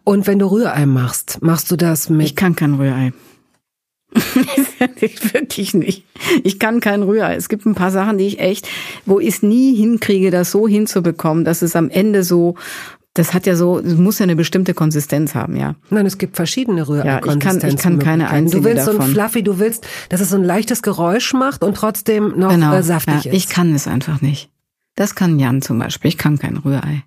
[0.04, 3.12] Und wenn du Rührei machst, machst du das mit Ich kann kein Rührei.
[5.00, 6.04] ich wirklich nicht.
[6.42, 7.34] Ich kann kein Rührei.
[7.36, 8.68] Es gibt ein paar Sachen, die ich echt,
[9.04, 12.54] wo ich es nie hinkriege, das so hinzubekommen, dass es am Ende so,
[13.14, 15.74] das hat ja so, muss ja eine bestimmte Konsistenz haben, ja.
[15.90, 18.92] Nein, es gibt verschiedene Rührei Ja, ich kann- ich kann keine einzige Du willst so
[18.92, 19.12] ein davon.
[19.12, 22.74] Fluffy, du willst, dass es so ein leichtes Geräusch macht und trotzdem noch Genau.
[22.74, 23.36] äh, saftig ja, ist.
[23.36, 24.50] Ich kann es einfach nicht.
[24.94, 26.08] Das kann Jan zum Beispiel.
[26.08, 27.02] Ich kann kein Rührei.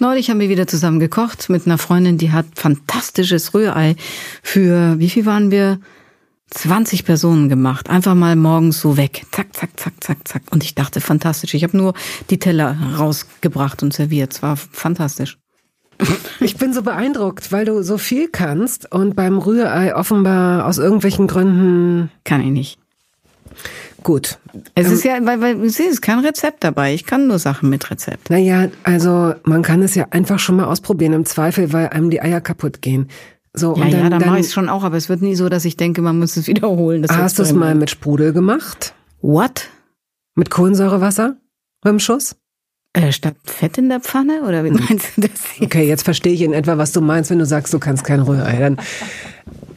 [0.00, 3.96] Neulich haben wir wieder zusammen gekocht mit einer Freundin, die hat fantastisches Rührei
[4.42, 5.78] für, wie viel waren wir?
[6.52, 7.90] 20 Personen gemacht.
[7.90, 9.26] Einfach mal morgens so weg.
[9.30, 10.42] Zack, zack, zack, zack, zack.
[10.50, 11.54] Und ich dachte, fantastisch.
[11.54, 11.92] Ich habe nur
[12.30, 14.32] die Teller rausgebracht und serviert.
[14.32, 15.38] Es war fantastisch.
[16.40, 21.26] Ich bin so beeindruckt, weil du so viel kannst und beim Rührei offenbar aus irgendwelchen
[21.26, 22.78] Gründen Kann ich nicht.
[24.02, 24.38] Gut.
[24.74, 26.94] Es Ähm, ist ja, weil, weil es ist kein Rezept dabei.
[26.94, 28.30] Ich kann nur Sachen mit Rezept.
[28.30, 32.20] Naja, also man kann es ja einfach schon mal ausprobieren im Zweifel, weil einem die
[32.20, 33.08] Eier kaputt gehen.
[33.52, 35.22] So, Ja, und dann, ja, dann, dann mache ich es schon auch, aber es wird
[35.22, 37.02] nie so, dass ich denke, man muss es wiederholen.
[37.02, 38.94] Das hast du es mal mit Sprudel gemacht?
[39.22, 39.68] What?
[40.34, 41.36] Mit Kohlensäurewasser?
[41.82, 42.36] Beim Schuss?
[42.92, 44.42] Äh, statt Fett in der Pfanne?
[44.46, 45.30] Oder wie meinst du das?
[45.60, 48.20] Okay, jetzt verstehe ich in etwa, was du meinst, wenn du sagst, du kannst kein
[48.20, 48.58] Rührei.
[48.58, 48.78] Dann,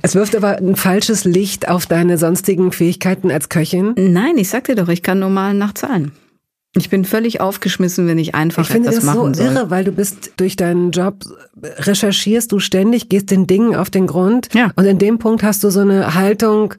[0.01, 3.93] es wirft aber ein falsches Licht auf deine sonstigen Fähigkeiten als Köchin.
[3.97, 6.11] Nein, ich sag dir doch, ich kann normal nach Zahlen.
[6.76, 9.45] Ich bin völlig aufgeschmissen, wenn ich einfach Ich finde etwas das so machen soll.
[9.45, 11.18] irre, weil du bist durch deinen Job,
[11.61, 14.49] recherchierst du ständig, gehst den Dingen auf den Grund.
[14.55, 14.72] Ja.
[14.76, 16.74] Und in dem Punkt hast du so eine Haltung,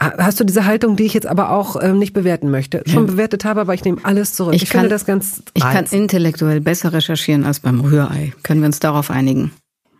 [0.00, 2.82] hast du diese Haltung, die ich jetzt aber auch ähm, nicht bewerten möchte.
[2.86, 4.54] Schon bewertet habe, aber ich nehme alles zurück.
[4.54, 6.02] Ich, Ich kann- finde das ganz Ich kann reizend.
[6.02, 8.32] intellektuell besser recherchieren als beim Rührei.
[8.42, 9.52] Können wir uns darauf einigen?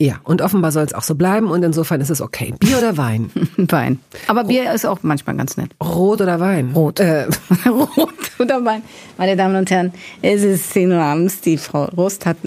[0.02, 2.54] Ja, und offenbar soll es auch so bleiben und insofern ist es okay.
[2.58, 3.30] Bier oder Wein?
[3.58, 3.98] Wein.
[4.28, 5.72] Aber Bier ist auch manchmal ganz nett.
[5.84, 6.70] Rot oder Wein?
[6.74, 7.00] Rot.
[7.00, 7.26] Äh,
[7.68, 8.80] Rot oder Wein.
[9.18, 9.92] Meine Damen und Herren,
[10.22, 11.42] es ist 10 Uhr abends.
[11.42, 12.38] Die Frau Rost hat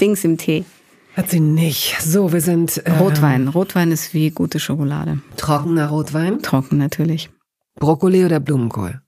[0.00, 0.64] Dings im Tee.
[1.18, 2.00] Hat sie nicht.
[2.00, 3.48] So, wir sind äh, Rotwein.
[3.48, 5.18] Rotwein ist wie gute Schokolade.
[5.36, 6.40] trockener Rotwein.
[6.42, 7.28] Trocken natürlich.
[7.74, 9.02] Brokkoli oder Blumenkohl?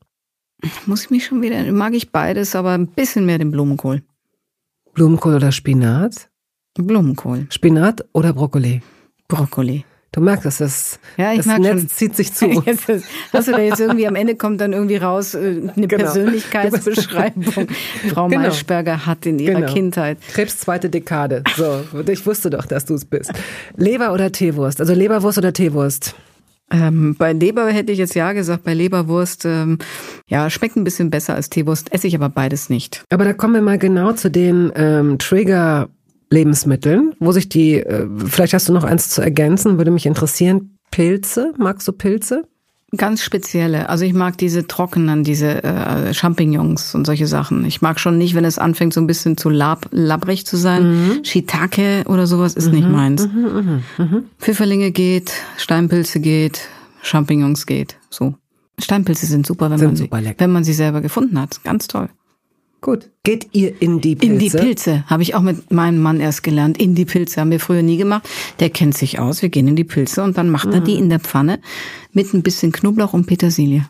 [0.86, 4.02] Muss ich mich schon wieder, mag ich beides, aber ein bisschen mehr den Blumenkohl.
[4.92, 6.28] Blumenkohl oder Spinat?
[6.74, 7.46] Blumenkohl.
[7.48, 8.82] Spinat oder Brokkoli?
[9.28, 9.84] Brokkoli.
[10.12, 11.88] Du merkst, dass das, Ja, ich das mag Netz schon.
[11.88, 12.46] zieht sich zu.
[12.66, 15.38] Jetzt ist, hast du da jetzt irgendwie am Ende kommt dann irgendwie raus äh,
[15.76, 16.02] eine Genau.
[16.04, 17.44] Persönlichkeitsbeschreibung.
[18.12, 18.42] Frau Genau.
[18.42, 19.72] Maischberger hat in ihrer Genau.
[19.72, 20.18] Kindheit.
[20.32, 21.44] Krebs zweite Dekade.
[21.56, 23.32] So, ich wusste doch, dass du es bist.
[23.76, 24.80] Leber oder Teewurst?
[24.80, 26.14] Also Leberwurst oder Teewurst?
[26.72, 29.78] Ähm, bei Leber hätte ich jetzt ja gesagt, bei Leberwurst, ähm,
[30.28, 33.04] ja, schmeckt ein bisschen besser als Teewurst, esse ich aber beides nicht.
[33.11, 35.18] Aber da kommen wir mal genau zu den ähm,
[36.31, 40.76] Trigger-Lebensmitteln, wo sich die, äh, vielleicht hast du noch eins zu ergänzen, würde mich interessieren.
[40.91, 42.45] Pilze, magst du Pilze?
[42.97, 43.89] Ganz spezielle.
[43.89, 47.64] Also ich mag diese trockenen, diese äh, Champignons und solche Sachen.
[47.64, 51.20] Ich mag schon nicht, wenn es anfängt so ein bisschen zu lab, labbrig zu sein.
[51.22, 53.28] Shiitake oder sowas ist nicht meins.
[54.41, 56.62] Pfifferlinge geht, Steinpilze geht,
[57.03, 57.97] Champignons geht.
[58.09, 58.35] So.
[58.81, 60.41] Steinpilze sind super, wenn Sind man sie, super lecker.
[60.41, 61.62] wenn man sie selber gefunden hat.
[61.62, 62.09] Ganz toll.
[62.81, 63.11] Gut.
[63.22, 64.33] Geht ihr in die Pilze?
[64.33, 66.78] In die Pilze habe ich auch mit meinem Mann erst gelernt.
[66.78, 68.28] In die Pilze haben wir früher nie gemacht.
[68.59, 69.43] Der kennt sich aus.
[69.43, 71.61] Wir gehen in die Pilze und dann macht er die in der Pfanne
[72.12, 73.87] mit ein bisschen Knoblauch und Petersilie.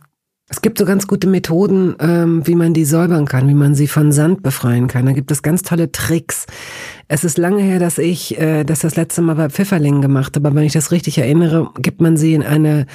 [0.52, 3.86] Es gibt so ganz gute Methoden, ähm, wie man die säubern kann, wie man sie
[3.86, 5.06] von Sand befreien kann.
[5.06, 6.46] Da gibt es ganz tolle Tricks.
[7.06, 10.48] Es ist lange her, dass ich äh, das das letzte Mal bei Pfifferlingen gemacht habe,
[10.48, 12.86] aber wenn ich das richtig erinnere, gibt man sie in eine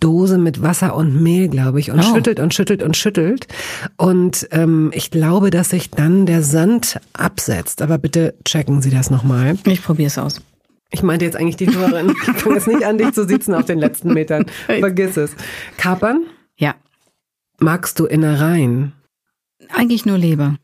[0.00, 2.14] Dose mit Wasser und Mehl, glaube ich, und Oh.
[2.14, 3.46] schüttelt und schüttelt und schüttelt.
[3.96, 7.82] Und ähm, ich glaube, dass sich dann der Sand absetzt.
[7.82, 9.56] Aber bitte checken Sie das nochmal.
[9.66, 10.40] Ich probiere es aus.
[10.90, 12.14] Ich meinte jetzt eigentlich die Hörerin.
[12.36, 14.46] Ich fange jetzt nicht an, dich zu sitzen auf den letzten Metern.
[14.66, 15.36] Vergiss es.
[15.76, 16.24] Kapern?
[16.56, 16.74] Ja,
[17.58, 18.92] Magst du Innereien?
[19.74, 20.56] eigentlich nur Leber.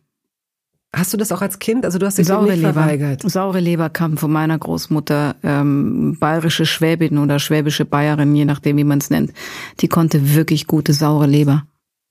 [0.97, 1.85] Hast du das auch als Kind?
[1.85, 2.73] Also du hast dich Saure nicht Leber.
[2.73, 3.23] verweigert.
[3.31, 8.85] Saure Leber kam von meiner Großmutter, ähm, bayerische Schwäbin oder schwäbische Bayerin, je nachdem, wie
[8.85, 9.33] man es nennt.
[9.81, 11.65] Die konnte wirklich gute saure Leber.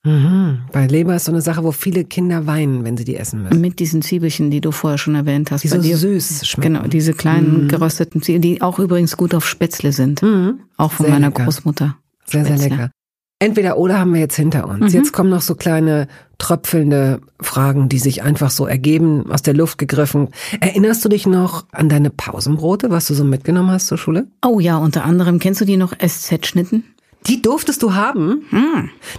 [0.04, 0.60] Mhm.
[0.72, 3.60] Bei Leber ist so eine Sache, wo viele Kinder weinen, wenn sie die essen müssen.
[3.60, 5.64] Mit diesen Zwiebelchen, die du vorher schon erwähnt hast.
[5.64, 5.98] Die so dir.
[5.98, 6.76] süß schmecken.
[6.76, 10.22] Genau, diese kleinen gerösteten Zwiebeln, die auch übrigens gut auf Spätzle sind.
[10.22, 10.60] Mhm.
[10.78, 11.46] Auch von Sehr meiner lecker.
[11.46, 11.98] Großmutter.
[12.26, 12.70] Sehr, sehr Spätzle.
[12.70, 12.92] lecker.
[13.40, 14.94] Entweder oder haben wir jetzt hinter uns.
[14.94, 15.00] Mhm.
[15.00, 16.08] Jetzt kommen noch so kleine
[16.38, 20.30] tröpfelnde Fragen, die sich einfach so ergeben, aus der Luft gegriffen.
[20.62, 24.28] Erinnerst du dich noch an deine Pausenbrote, was du so mitgenommen hast zur Schule?
[24.46, 26.84] Oh ja, unter anderem, kennst du die noch SZ-Schnitten?
[27.28, 28.46] Die durftest du haben?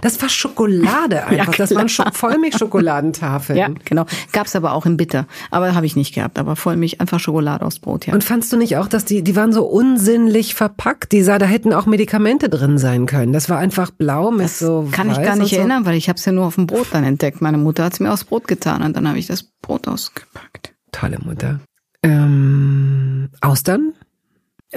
[0.01, 1.55] Das war Schokolade einfach.
[1.55, 3.57] das waren Scho Vollmilchschokoladentafeln.
[3.57, 4.05] Ja, genau.
[4.31, 5.27] Gab's aber auch in Bitter.
[5.51, 6.39] Aber habe ich nicht gehabt.
[6.39, 8.13] Aber Vollmilch, einfach Schokolade aufs Brot, ja.
[8.13, 11.11] Und fandst du nicht auch, dass die, die waren so unsinnlich verpackt?
[11.11, 13.33] Die sah, da hätten auch Medikamente drin sein können.
[13.33, 15.57] Das war einfach blau mit so Kann ich gar nicht so.
[15.57, 17.41] erinnern, weil ich habe es ja nur auf dem Brot dann entdeckt.
[17.41, 20.73] Meine Mutter hat's mir aufs Brot getan und dann habe ich das Brot ausgepackt.
[20.91, 21.59] Tolle Mutter.
[22.03, 23.93] Ähm, Austern?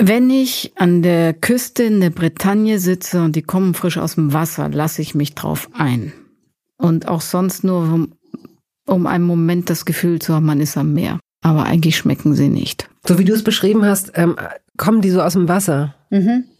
[0.03, 4.33] Wenn ich an der Küste in der Bretagne sitze und die kommen frisch aus dem
[4.33, 6.13] Wasser, lasse ich mich drauf ein.
[6.79, 8.13] Und auch sonst nur, um,
[8.87, 11.19] um einen Moment das Gefühl zu haben, man ist am Meer.
[11.43, 12.89] Aber eigentlich schmecken sie nicht.
[13.07, 14.37] So wie du es beschrieben hast, ähm,
[14.77, 15.95] kommen die so aus dem Wasser.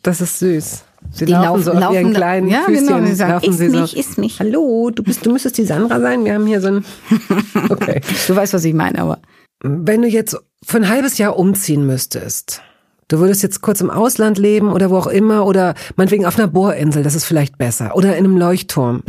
[0.03, 0.85] Das ist süß.
[1.13, 2.87] Sie Die laufen, so laufen- auf ihren laufen- kleinen ja, Füßchen.
[2.87, 3.97] genau, die sagen, laufen "Iss sie mich, so.
[3.99, 6.25] iss mich." Hallo, du bist, du müsstest die Sandra sein.
[6.25, 6.85] Wir haben hier so ein.
[7.71, 8.01] Okay.
[8.27, 9.19] Du weißt, was ich meine, aber
[9.63, 12.63] Wenn du jetzt für ein halbes Jahr umziehen müsstest,
[13.11, 16.49] du würdest jetzt kurz im Ausland leben oder wo auch immer oder meinetwegen auf einer
[16.49, 19.03] Bohrinsel, das ist vielleicht besser oder in einem Leuchtturm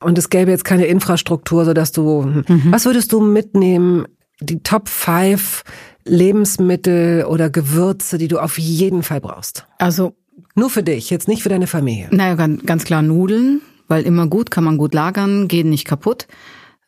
[0.00, 4.06] und es gäbe jetzt keine Infrastruktur, sodass du, was würdest du mitnehmen,
[4.40, 5.64] die Top 5
[6.04, 9.66] Lebensmittel oder Gewürze, die du auf jeden Fall brauchst?
[9.78, 10.14] also
[10.54, 12.08] Nur für dich, jetzt nicht für deine Familie.
[12.10, 16.26] Naja, ganz, ganz klar Nudeln, weil immer gut, kann man gut lagern, gehen nicht kaputt.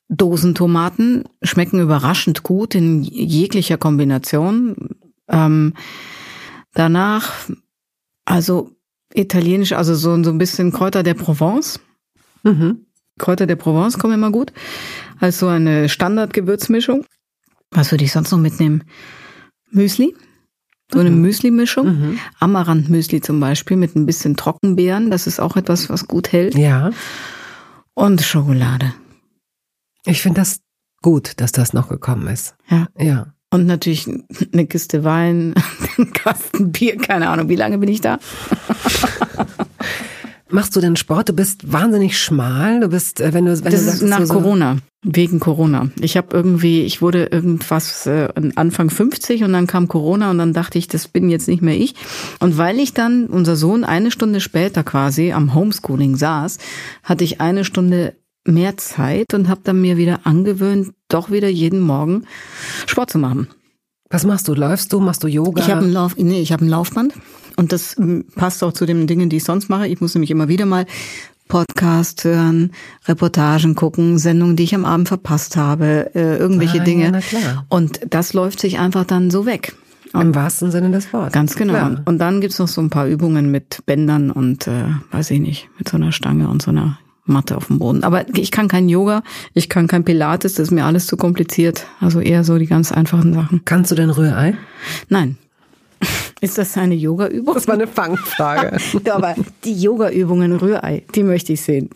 [0.08, 4.96] Dosentomaten schmecken überraschend gut in jeglicher Kombination.
[5.28, 5.74] Ähm,
[6.78, 7.32] danach,
[8.24, 8.70] also
[9.14, 11.80] italienisch, also so, so ein bisschen Kräuter der Provence.
[12.42, 12.86] Mhm.
[13.18, 14.52] Kräuter der Provence kommen immer gut.
[15.18, 17.04] Als so eine Standardgewürzmischung.
[17.70, 18.84] Was würde ich sonst noch mitnehmen?
[19.70, 20.14] Müsli.
[20.92, 21.86] So eine Müsli-Mischung.
[21.86, 22.18] Mhm.
[22.38, 25.10] Amaranth-Müsli zum Beispiel mit ein bisschen Trockenbeeren.
[25.10, 26.54] Das ist auch etwas, was gut hält.
[26.54, 26.90] Ja,
[27.94, 28.94] Und Schokolade.
[30.06, 30.60] ich finde das
[31.02, 32.54] gut, dass das noch gekommen ist.
[32.70, 32.86] Ja.
[32.98, 33.34] Ja.
[33.50, 34.08] Und natürlich
[34.52, 35.54] eine Kiste Wein,
[35.98, 36.96] ein Kasten Bier.
[36.96, 38.18] Keine Ahnung, wie lange bin ich da?
[40.50, 41.28] Machst du denn Sport?
[41.28, 42.80] Du bist wahnsinnig schmal.
[42.80, 44.78] Du bist, äh, wenn du, wenn Das du ist sagst, nach so, so, Corona.
[45.02, 45.90] Wegen Corona.
[46.00, 50.54] Ich habe irgendwie, ich wurde irgendwas äh, Anfang 50 und dann kam Corona und dann
[50.54, 51.94] dachte ich, das bin jetzt nicht mehr ich.
[52.40, 56.58] Und weil ich dann, unser Sohn eine Stunde später quasi am Homeschooling saß,
[57.04, 61.80] hatte ich eine Stunde mehr Zeit und habe dann mir wieder angewöhnt, doch wieder jeden
[61.80, 62.24] Morgen
[62.86, 63.48] Sport zu machen.
[64.10, 64.54] Was machst du?
[64.54, 65.00] Läufst du?
[65.00, 65.62] Machst du Yoga?
[65.62, 67.12] Ich habe ein Lauf, nee, ich habe ein Laufband
[67.56, 69.86] und das ähm, passt auch zu den Dingen, die ich sonst mache.
[69.88, 70.86] Ich muss nämlich immer wieder mal
[71.48, 72.72] Podcast hören,
[73.06, 77.20] Reportagen gucken, Sendungen, die ich am Abend verpasst habe, äh, irgendwelche Ah, Dinge.
[77.32, 77.64] ja.
[77.68, 79.74] Und das läuft sich einfach dann so weg.
[80.14, 81.32] Im wahrsten Sinne des Wortes.
[81.32, 81.74] Ganz genau.
[81.74, 82.02] Klar.
[82.06, 85.68] Und dann gibt's noch so ein paar Übungen mit Bändern und äh, weiß ich nicht,
[85.78, 86.98] mit so einer Stange und so einer
[87.28, 88.04] Matte auf dem Boden.
[88.04, 89.22] Aber ich kann kein Yoga,
[89.54, 91.86] ich kann kein Pilates, das ist mir alles zu kompliziert.
[92.00, 93.62] Also eher so die ganz einfachen Sachen.
[93.64, 94.54] Kannst du denn Rührei?
[95.08, 95.36] Nein.
[96.40, 97.54] Ist das eine Yoga-Übung?
[97.54, 98.76] Das war eine Fangfrage.
[99.04, 101.90] Ja, aber die Yoga-Übungen Rührei, die möchte ich sehen.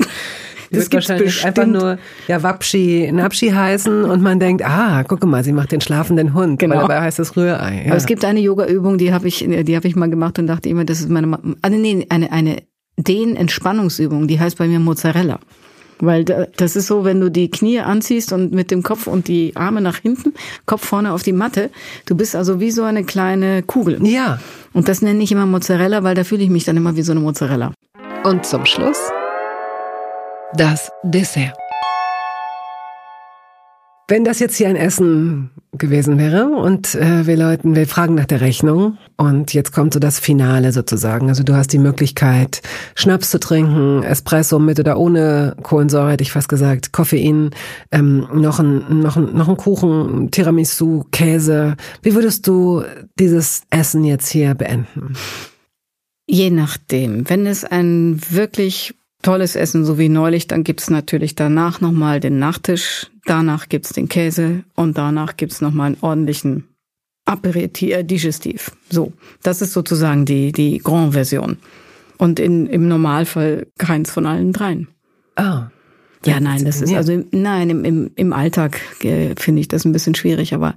[0.72, 5.44] Das wird wahrscheinlich einfach nur ja Wapschi, Napschi heißen und man denkt, ah, gucke mal,
[5.44, 6.58] sie macht den schlafenden Hund.
[6.58, 6.76] Genau.
[6.76, 7.82] Weil dabei heißt es Rührei.
[7.84, 7.90] Ja.
[7.90, 10.70] Aber es gibt eine Yoga-Übung, die habe ich, die habe ich mal gemacht und dachte
[10.70, 12.62] immer, das ist meine, also nee, eine, eine
[12.98, 15.38] Dehn-Entspannungsübung, die heißt bei mir Mozzarella.
[16.00, 19.28] Weil da- das ist so, wenn du die Knie anziehst und mit dem Kopf und
[19.28, 20.34] die Arme nach hinten,
[20.66, 21.70] Kopf vorne auf die Matte,
[22.06, 24.04] du bist also wie so eine kleine Kugel.
[24.06, 24.38] ja.
[24.74, 27.12] Und das nenne ich immer Mozzarella, weil da fühle ich mich dann immer wie so
[27.12, 27.72] eine Mozzarella.
[28.24, 28.98] Und zum Schluss
[30.54, 31.52] das Dessert.
[34.12, 38.26] Wenn das jetzt hier ein Essen gewesen wäre und äh, wir Leuten, wir fragen nach
[38.26, 41.30] der Rechnung und jetzt kommt so das Finale sozusagen.
[41.30, 42.60] Also du hast die Möglichkeit,
[42.94, 47.52] Schnaps zu trinken, Espresso mit oder ohne Kohlensäure, hätte ich fast gesagt, Koffein,
[47.90, 51.76] ähm, noch ein, noch ein, noch ein Kuchen, Tiramisu, Käse.
[52.02, 52.82] Wie würdest du
[53.18, 55.14] dieses Essen jetzt hier beenden?
[56.28, 57.30] Je nachdem.
[57.30, 62.38] Wenn es ein wirklich tolles Essen, so wie neulich, dann gibt's natürlich danach nochmal den
[62.38, 66.64] Nachtisch, danach gibt's den Käse und danach gibt's nochmal einen ordentlichen
[67.24, 68.72] Aperitif, äh, Digestiv.
[68.90, 69.12] So,
[69.42, 71.58] das ist sozusagen die, die Grand-Version.
[72.18, 74.88] Und in, im Normalfall keins von allen dreien.
[75.36, 75.68] Ah.
[76.24, 79.92] Ja, nein, das ist also nein, im, im, im Alltag äh, finde ich das ein
[79.92, 80.76] bisschen schwierig, aber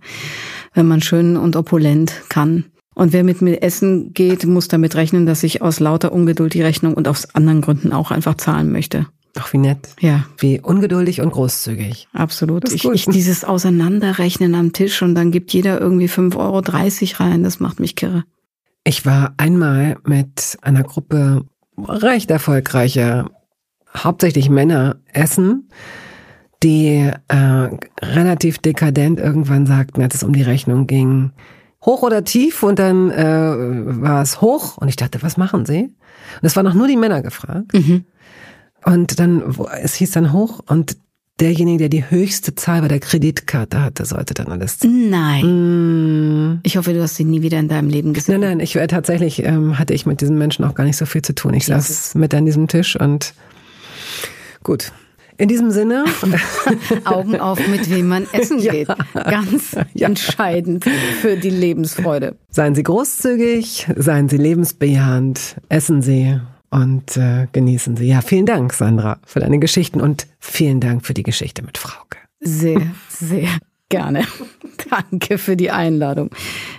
[0.73, 2.65] wenn man schön und opulent kann.
[2.95, 6.61] Und wer mit mir essen geht, muss damit rechnen, dass ich aus lauter Ungeduld die
[6.61, 9.05] Rechnung und aus anderen Gründen auch einfach zahlen möchte.
[9.37, 9.89] Ach, wie nett.
[9.99, 10.25] Ja.
[10.37, 12.07] Wie ungeduldig und großzügig.
[12.13, 12.71] Absolut.
[12.71, 17.59] Ich, ich, dieses Auseinanderrechnen am Tisch und dann gibt jeder irgendwie 5,30 Euro rein, das
[17.59, 18.23] macht mich kirre.
[18.85, 21.45] Ich war einmal mit einer Gruppe
[21.77, 23.29] recht erfolgreicher,
[23.95, 25.69] hauptsächlich Männer essen,
[26.63, 27.69] die äh,
[28.01, 31.33] relativ dekadent irgendwann sagten, als es um die Rechnung ging,
[31.85, 33.23] hoch oder tief und dann äh,
[34.01, 35.81] war es hoch und ich dachte, was machen Sie?
[35.81, 37.73] Und es waren noch nur die Männer gefragt.
[37.73, 38.05] Mhm.
[38.83, 40.97] Und dann, es hieß dann hoch und
[41.39, 44.77] derjenige, der die höchste Zahl bei der Kreditkarte hatte, sollte dann alles.
[44.83, 46.53] Nein.
[46.53, 46.59] Mm.
[46.63, 48.39] Ich hoffe, du hast sie nie wieder in deinem Leben gesehen.
[48.39, 51.05] Nein, nein, ich äh, tatsächlich ähm, hatte ich mit diesen Menschen auch gar nicht so
[51.05, 51.53] viel zu tun.
[51.53, 51.87] Ich Jesus.
[51.87, 53.33] saß mit an diesem Tisch und
[54.63, 54.91] gut.
[55.37, 56.05] In diesem Sinne.
[57.05, 58.87] Augen auf, mit wem man essen geht.
[58.87, 58.95] Ja.
[59.13, 60.07] Ganz ja.
[60.07, 60.85] entscheidend
[61.21, 62.37] für die Lebensfreude.
[62.49, 68.07] Seien Sie großzügig, seien Sie lebensbejahend, essen Sie und äh, genießen Sie.
[68.07, 72.17] Ja, vielen Dank, Sandra, für deine Geschichten und vielen Dank für die Geschichte mit Frauke.
[72.39, 73.49] Sehr, sehr
[73.89, 74.23] gerne.
[74.89, 76.29] Danke für die Einladung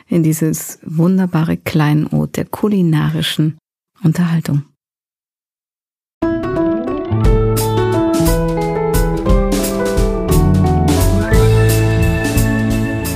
[0.09, 3.59] in dieses wunderbare Kleinod der kulinarischen
[4.03, 4.63] Unterhaltung.